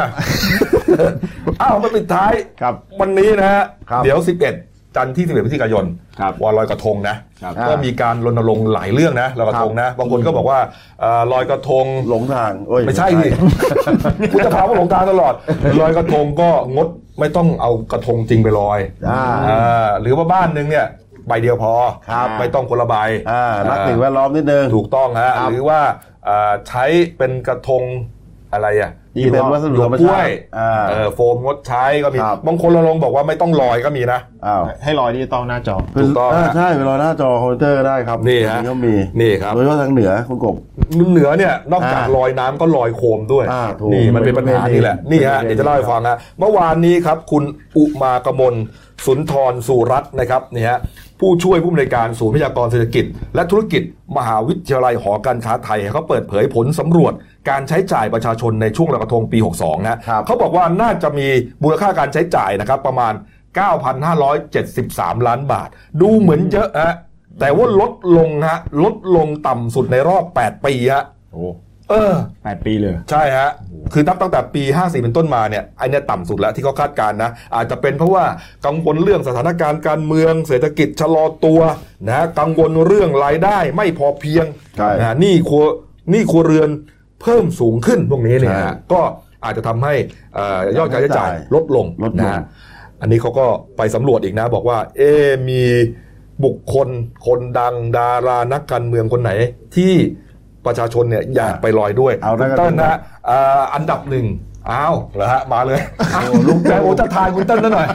[1.62, 5.84] อ้าวมาปิดท้ายครับ วันนี้นะฮะครับเดี๋ยว 11 จันทร์ที่ 11พฤศจิกายน
[6.20, 10.59] ครับวันลอยกระทงนะครับก็มีการรณรงค์หลายเรื่องนะลอยกระทงนะบางคนก็บอกว่า
[11.00, 13.28] เอ่อลอยกระทงหลงทางโอ้ยไม่ใช่ดิ
[14.32, 15.34] คุณจะพาว่าหลงทางตลอด
[15.80, 16.88] ลอยกระทงก็งด
[17.20, 18.78] ไม่ต้องเอากระทงจริงไปลอย
[19.11, 20.86] อ่าอ่าหรือว่าบ้านหนึงเนี่ย
[21.29, 21.72] ใบเดียวพอ
[22.09, 22.97] ครับไม่ต้องคนละใบ
[23.31, 25.81] อ่ารักสิ่งแวดล้อมนิดนึงถูกต้องฮะครับหรือว่า
[26.29, 26.85] อ่าใช้
[27.18, 27.83] เป็นกระทง
[28.53, 40.55] อะไรอะที่เป็นวัสดุหยวธรรมกล้ชาวยติอ่าเออโฟมงดใช้ก็มีครับบางคนระลงค์บอกว่าไม่ต้องลอยก็มีนะอ้าวให้รอยดิจิตอลหน้าจอถูกต้องเฮะใช่เวลาหน้าจอคอมพิวเตอร์ก็ได้ครับนี่ฮะก็มีนี่ครับโดยเฉพาะทางเหนือคุณกบ
[41.12, 47.45] เหนือเนี่ยนอกจากอ่าลอยน้ำก็ลอยโคมด้วยอ่าถูกนี่มันเป็นปัญหาเป็นประเพณีนี่แหละนี่ฮะเป็นประเพณีเดี๋ยวจะเล่าให้ฟังฮะเมื่อวานนี้ครับคุณ
[47.77, 48.55] อุมากมล
[49.07, 50.79] สุนทรสุรัตน์นะครับนี่ฮะ
[51.20, 53.04] ผู้ช่วยผู้อำนวยการศูนย์พยากรณ์เศรษฐกิจ
[53.34, 53.82] และธุรกิจ
[54.16, 57.12] มหาวิทยาลัยหอการค้าไทยเขาเปิดเผยผลสำรวจ
[57.50, 61.28] การใช้จ่ายประชาชนในช่วงลอยกระทงปี 62 นะครับเขาบอกว่าน่าจะมี
[61.62, 63.12] มูลค่าการใช้จ่ายนะครับประมาณ
[64.20, 65.68] 9,573 ล้านบาท
[66.00, 66.94] ดูเหมือนเยอะฮะ
[67.40, 71.46] แต่ว่าลดลงฮะลดลงต่ำสุดในรอบ 8 ปีฮะโอ้
[71.91, 73.51] เออแปดปีเลย ใช่ฮะ
[73.93, 78.24] คือนับตั้งแต่ปี 54 เป็นต้นมาเนี่ยไอเนี่ยต่ำสุดแล้วที่เขาคาดการณ์นะ อาจจะเป็นเพราะว่า
[78.66, 81.61] กังวลเรื่องสถานการณ์การเมือง เศรษฐกิจชะลอตัว
[82.09, 85.64] นะกังวลเรื่องรายได้ไม่พอเพียงใช่นะหนี่ครัว
[86.11, 86.70] หนี่ครัวเรือน
[87.22, 89.01] เพิ่มสูงขึ้นพวกนี้เนี่ยใช่ฮะก็
[89.45, 89.95] อาจจะทำให้
[90.34, 92.43] เอ่อยอดการใช้จ่ายลดลงลดลงนะฮะ
[93.01, 95.62] อันนี้เขาก็ไปสำรวจอีกนะบอกว่า เอ๊ะมี
[96.45, 96.89] บุคคล
[97.26, 99.32] คนดังดารานักการเมืองคนไหน
[99.76, 99.95] ที่
[100.66, 102.96] ประชาชนเนี่ยอยากไปลอยด้วยเอาได้คุณกันเติ้ลนะ
[103.28, 104.26] อ่าอันดับหนึ่ง
[104.70, 105.80] อ้าวเหรอฮะมาเลย
[106.12, 107.86] โอ้ลุงแต่โอจะทายคุณเติ้ลซะหน่อย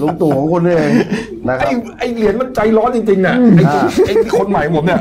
[0.00, 0.92] ลุงตู่ของคุณนี่เอง
[1.48, 5.00] นะครัไอ้บไอ้เหรียญมันใจร้อนจริงๆเนี่ยไอ้ที่ไอ้ที่คนใหม่ผมเนี่ย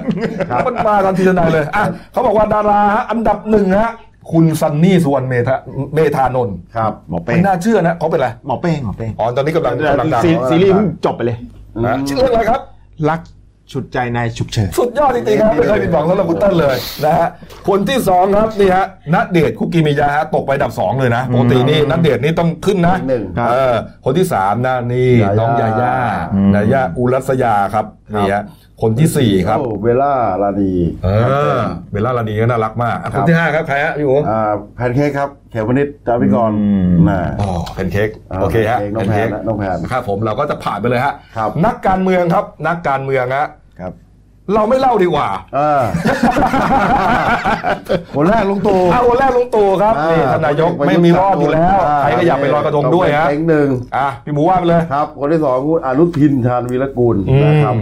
[0.51, 3.91] ครับมันมาทันทีทันใดเลยอะเขาบอกว่าดาราฮะอันดับหนึ่งฮะ
[4.32, 5.55] คุณซันนี่สุวรรณเมธา
[5.95, 11.38] เมธานนท์ครับหมอเป้ไม่น่าเชื่อนะเขาเป็นอะไรหมอเป้งหมอเป้งอ๋อตอนนี้กำลังกำลังดังซีซีรีส์เพิ่งจบไปเลย
[11.86, 12.61] นะชื่อเรื่องอะไรครับ
[13.09, 13.19] รัก
[13.72, 17.28] ฉุดใจนายฉุกเฉินสุดยอดจริงๆครับไม่เคยผิดหวังสำหรับคุณเติ้ลเลยนะฮะ
[17.68, 25.95] คนที่สองครับนี่ฮะณเดชน์ คูกิมิยะฮะตกไปอันดับสองเลยนะปกตินี่ณเดชน์นี่ต้องขึ้นนะหนึ่งเออคนที่สามนะนี่ญาย่าน้องญาญ่า
[26.34, 28.43] อืมญาญ่าอุรัสยาครับนี่ฮะ
[28.82, 30.13] คนที่สี่ครับโอเบลล่า
[30.43, 30.73] ราณี
[31.03, 31.09] เอ
[31.57, 31.59] อ
[31.91, 43.47] เบลล่าราณีก็น่ารักมากอะคนที่ห้าครับใครฮะพี่หมูอ่าแพนเค้กครับเขมนิจ จามิกรณ์อืมน่ะอ๋อแพนเค้กอ่าโอเคฮะน้องแพนนะน้องแพนครับผมเราก็จะผ่านไปเลยฮะครับนักการเมืองครับ นักการเมืองฮะ
[43.80, 43.93] ครับ
[44.53, 45.84] เราไม่เล่าดีกว่าอ่า
[48.15, 53.67] คนแรกลุงตู่เอาคนแรกลุงตู่ครับนี่ท่านนายกไม่มีรอดอยู่แล้ว ใครก็อยากไปลอยกระทงด้วยฮะเต็งหนึ่ง
[53.97, 57.76] อะพี่หมูว่าไปเลยครับ คนที่สองคุณอนุทินชาญวีรกูลอืมนะครับ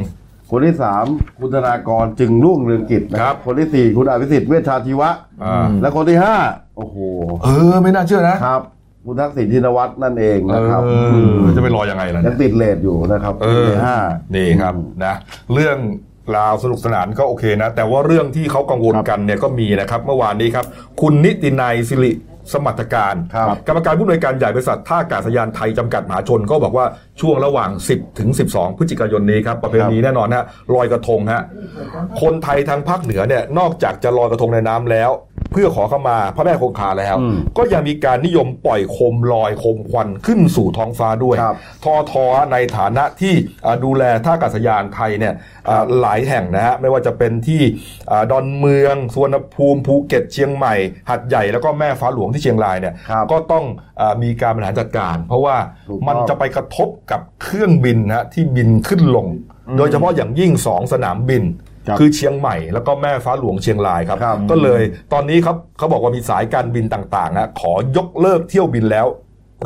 [0.56, 1.06] คนที่สาม
[1.40, 5.10] คุณธนากรจึงรุ่งเรืองกิจนะคครัรับบคนที่สี่คุณอภิสิทธิ์เวชชาชีวะ
[5.44, 6.36] อ่าและคนที่ห้า
[6.78, 6.98] โอ้โห
[7.44, 8.62] เออ ไม่น่าเชื่อนะครับ
[9.06, 10.92] คุณทักษิณชินวัตรนั่นเองเอนะครับอ
[11.56, 13.98] จะไปลอยยังไงล่ะยัเนี่งยติดเลทอยู่นะครับเอคนอที่ห้า
[14.36, 14.74] นี่ครับ
[15.06, 15.14] นะ
[15.54, 15.78] เรื่อง
[16.38, 20.66] ราวสนุกสนานก็โอเคนะ แต่ว่าเรื่องที่เขากังวลกันเนี่ยก็มีนะครับ เมื่อวานนี้ครับ
[21.02, 22.12] คุณนิตินัยสิริ
[22.52, 26.86] สมรรถการครับ กรรมการผู้อำนวยการใหญ่บริษัทท่าอากาศยานไทยจำกัดมหาชนก็บอกว่า
[27.22, 31.42] ช่วงระหว่าง 10 ถึง 12 พฤศจิกายนนี้ครับประเพณีแน่นอนฮะลอยกระทงฮะ
[32.22, 35.12] คนไทยทางภาคเหนือเนี่ยนอกจากจะลอยกระทงในน้ำแล้ว
[35.54, 43.34] เพื่อขอเข้ามาพระแม่คงคาแล้วอืมก็ยังมีการนิยมปล่อยโคมลอยโคมควันขึ้นสู่ท้องฟ้าด้วยครับทอท.ในฐานะที่
[43.66, 45.34] อ่าดูแลท่าอากาศยานไทยเนี่ย
[45.70, 47.62] อ่าหลายแห่งนะฮะไม่ว่าจะเป็นที่
[48.12, 50.76] อ่าดอนเมืองสุวรรณภูมิภูเก็ตเชียงใหม่
[51.10, 53.66] หาดใหญ่แล้วก็แม่ฟ้าหลวงที่เชียงรายเนี่ยครับก็ต้อง
[54.02, 55.56] อ่ามีการบริหารจัดการ เพราะว่า
[55.90, 59.28] ถูกต้องมันจะไปกระทบกับเครื่องบินนะฮะที่บินขึ้นลง
[59.78, 61.44] โดยเฉพาะอย่างยิ่งสองสนามบิน
[61.88, 64.82] ครับคือเชียงใหม่แล้วก็แม่ฟ้าหลวงเชียงรายครับครับ ก็เลย
[65.14, 69.08] ตอนนี้ครับเขาบอกว่ามีสายการบินต่างๆนะขอยกเลิกเที่ยวบินแล้ว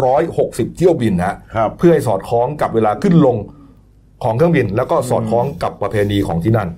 [0.05, 3.37] ร้อยหกสิบเที่ยวบินนะครับเพื่อให้สอดคล้องกับเวลาขึ้นลง
[4.23, 6.69] ของเครื่องบิน แล้วก็สอดคล้องกับประเพณีของที่นั่น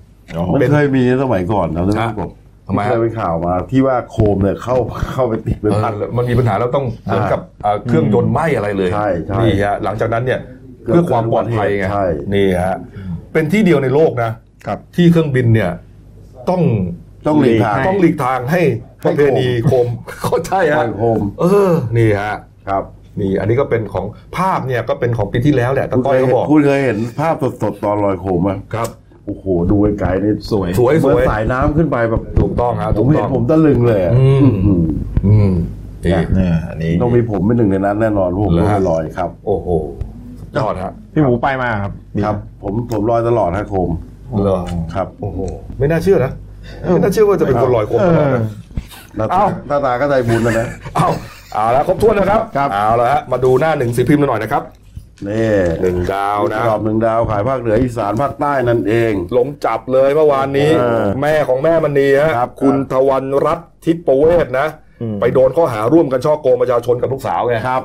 [0.54, 2.32] มันเป็นเคยมีสมัยก่อนนะท่านฮะผู้ชม
[2.68, 4.76] ทำไมฮะเคยเป็นข่าวมาที่ว่าโคมเนี่ยเข้า
[5.14, 10.40] เข้าไปติดเป็นเอพันอมันมีปัญหาแล้วต้องเหมือนกับเอ่อเครื่องยนต์ไหม้อะไรเลยใช่ใช่นี่ฮะหลังจากนั้นเนี่ย
[10.86, 12.78] เกิดเพื่อความปลอดภัยไงใช่นี่ฮะ
[13.34, 14.32] เป็นที่เดียวในโลกนะ
[14.66, 15.72] ครับที่เครื่องบินเนี่ย
[16.50, 16.62] ต้อง
[17.28, 18.62] ต้องหลีกทางต้องหลีกทางให้
[19.06, 19.88] ประเพณีโคม
[20.26, 22.36] ก็ใช่ปล่ฮะอยโคมเออนี่ฮะ
[22.70, 22.84] ครับ
[23.20, 24.06] นี่อันนี้ก็เป็นของ
[24.38, 28.90] ภาพเนี่ยก็เป็นของปีที่แล้วแหละตะคุณก้เคอยยก็บอกคุณเคยเห็นภาพสดๆตอนลอยโคมไหมครับ
[29.26, 34.84] โอ้โห ดูไกลๆนี่สวยสวยเหสมือนวยสายน้ำขึ้นไปแบบถูกต้องฮะผถูมกเห็ต้นองผมตะลึงเลยอะอืมอืม
[35.28, 35.52] อืม
[36.06, 39.70] นี่เนี่ยอันนี้ต้องมีผมเป็นหนึ่งในนั้นแน่นอนผมเหรอก็ฮะไปลอยครับ โอ้โห
[40.58, 41.92] ยอดฮะพี่หมูไปมาครับ
[42.24, 43.90] ครับ ผมผมลอยตลอดฮะโคม
[44.42, 44.60] เหรอ
[44.94, 45.40] ครับโอ้โห
[45.80, 46.32] ไม่น่าเชื่อนะ
[46.94, 48.44] ไม่น่าเชื่อว่าจะเป็นคนลอยโคมตลอดนะ
[49.18, 51.08] หน้าเอ้าตาหน้าตาก็ใจบุญนะนะเอา
[51.54, 54.64] เอาแล้วครบถ้วนนะครับครับเอาแล้วฮะมาดูหน้าหนึ่งสีพิมพ์หน่อยนะครับ
[55.28, 64.68] นี่หนึ่งดาวนะรอบหนึ่งดาวขายภาคเหนืออีสานภาคใต้นั่นเองหลงจับเลยเมื่อวานนี้เออแม่ของแม่มณีฮะครับคุณทวันรัตน์ทิพเวศนะ
[65.22, 67.84] ไปโดนข้อหาร่วมกันช่อโกงประชาชนกับลูกสาวไงครับ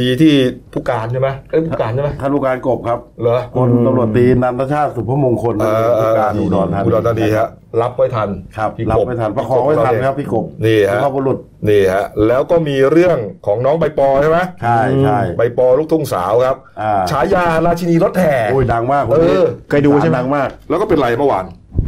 [0.00, 0.34] ดีที่
[0.72, 7.48] ผู้การใช่ไหมเอ้ยผู้การใช่ไหมท่านผู้การกบครับเหรอพลตำรวจตรีนันทชาติสุภมงคลเออเอผู้อการอุดรธานีอุดรธานีฮะ
[7.82, 11.38] รับไว้ทันครับพี่รับกบไม่ทันประคองไม่ทันครับพี่กบนี่ฮะสุภาพบุรุษ
[11.68, 21.44] นี่ฮะแล้วก็มีเรื่องของน้องใบปอใช่ไหมใช่ใช่ใบปอลูกทุ่งสาวครับอ่าฉายาราชินีรถแห่โอ้ยดังมากคนนี้เออเคยดูใช่ไหมดังมาก แล้วก็เป็นไรเมื่อวาน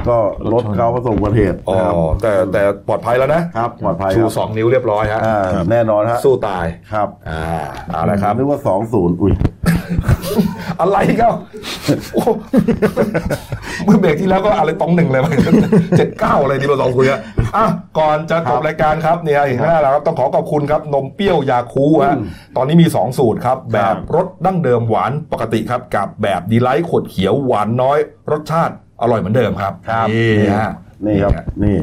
[0.08, 0.18] ก็
[0.52, 7.42] รถเขาประสบอุบัติเหตุอ๋อนะครับแต่แต่ปลอดภัยแล้วนะครับปลอดภัยชูครับสองนิ้วเรียบร้อยฮะอ่าแน่นอนฮะสู้ตายครับอ่า
[7.92, 9.32] เอาละครับ นึกว่าสองศูนย์อุ้ย
[10.80, 11.32] อะไรเก้า
[12.14, 12.22] โอ้
[13.84, 15.20] เมื่อเบรกที่แล้วก็อะไรตองหนึ่งเลย
[15.98, 17.20] เจ็ดเก้าอะไรที่เราลองคุยอะ
[17.56, 17.66] อะ
[17.98, 22.24] ก่อนจะจบรายการครับเนี่ยอีกหน้าเราครับต้องขอขอบคุณครับนมเปรี้ยวยาคูลท์ฮะอืม
[22.56, 27.98] ตอนนี้มี 2 สูตรครับ แบบรสดั้งเดิมหวานปกติครับ กับแบบดีไลท์ขวดเขียวหวานน้อย
[28.32, 29.72] รสชาติ อร่อยเหมือนเดิมครับ
[30.10, 30.70] นี่ฮะ
[31.06, 31.32] นี่ครับ
[31.64, 31.76] นี่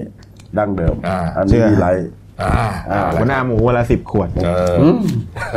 [0.57, 2.09] ดั้งเดิมอ่า อันเชื่นี้อดีไลท์
[2.41, 4.97] อ่าอ่าหัวหน้าหมูวันละสิบขวด เอออืม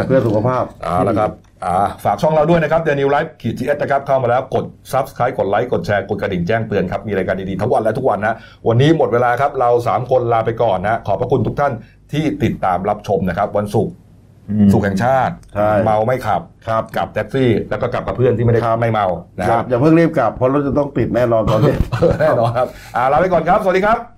[0.07, 1.31] เพื่อสุขภาพ เอาละครับ
[1.65, 8.37] อ่าฝากช่องเราด้วยนะครับ Dailynews Live ขีด TS นะครับ เข้ามาแล้วกด Subscribe กดไลค์กดแชร์กดกระดิ่งแจ้งเตือนครับ มีรายการดี ๆ ทั้งวันและทุกวันนะ
[8.69, 11.73] วันนี้หมดเวลาครับ เรา 3 คนลาไปก่อนนะ ขอบพระคุณทุกท่าน
[12.13, 13.93] ที่ติดตามรับชมนะครับ วันศุกร์
[14.73, 19.07] สุขแห่งชาติใช่เมาไม่ขับครับกับแท็กซี่ แล้วก็กลับกับเพื่อนที่ไม่ได้ครับไม่เมา
[19.39, 21.75] นะอคย่ารับอย่าเพิ่งรีบกลับเพราะรถจะต้องติดแน่นอนตอนนี้
[22.21, 23.99] แน่นอนครับอ่าลาไปก่อนครับ สวัสดีครับ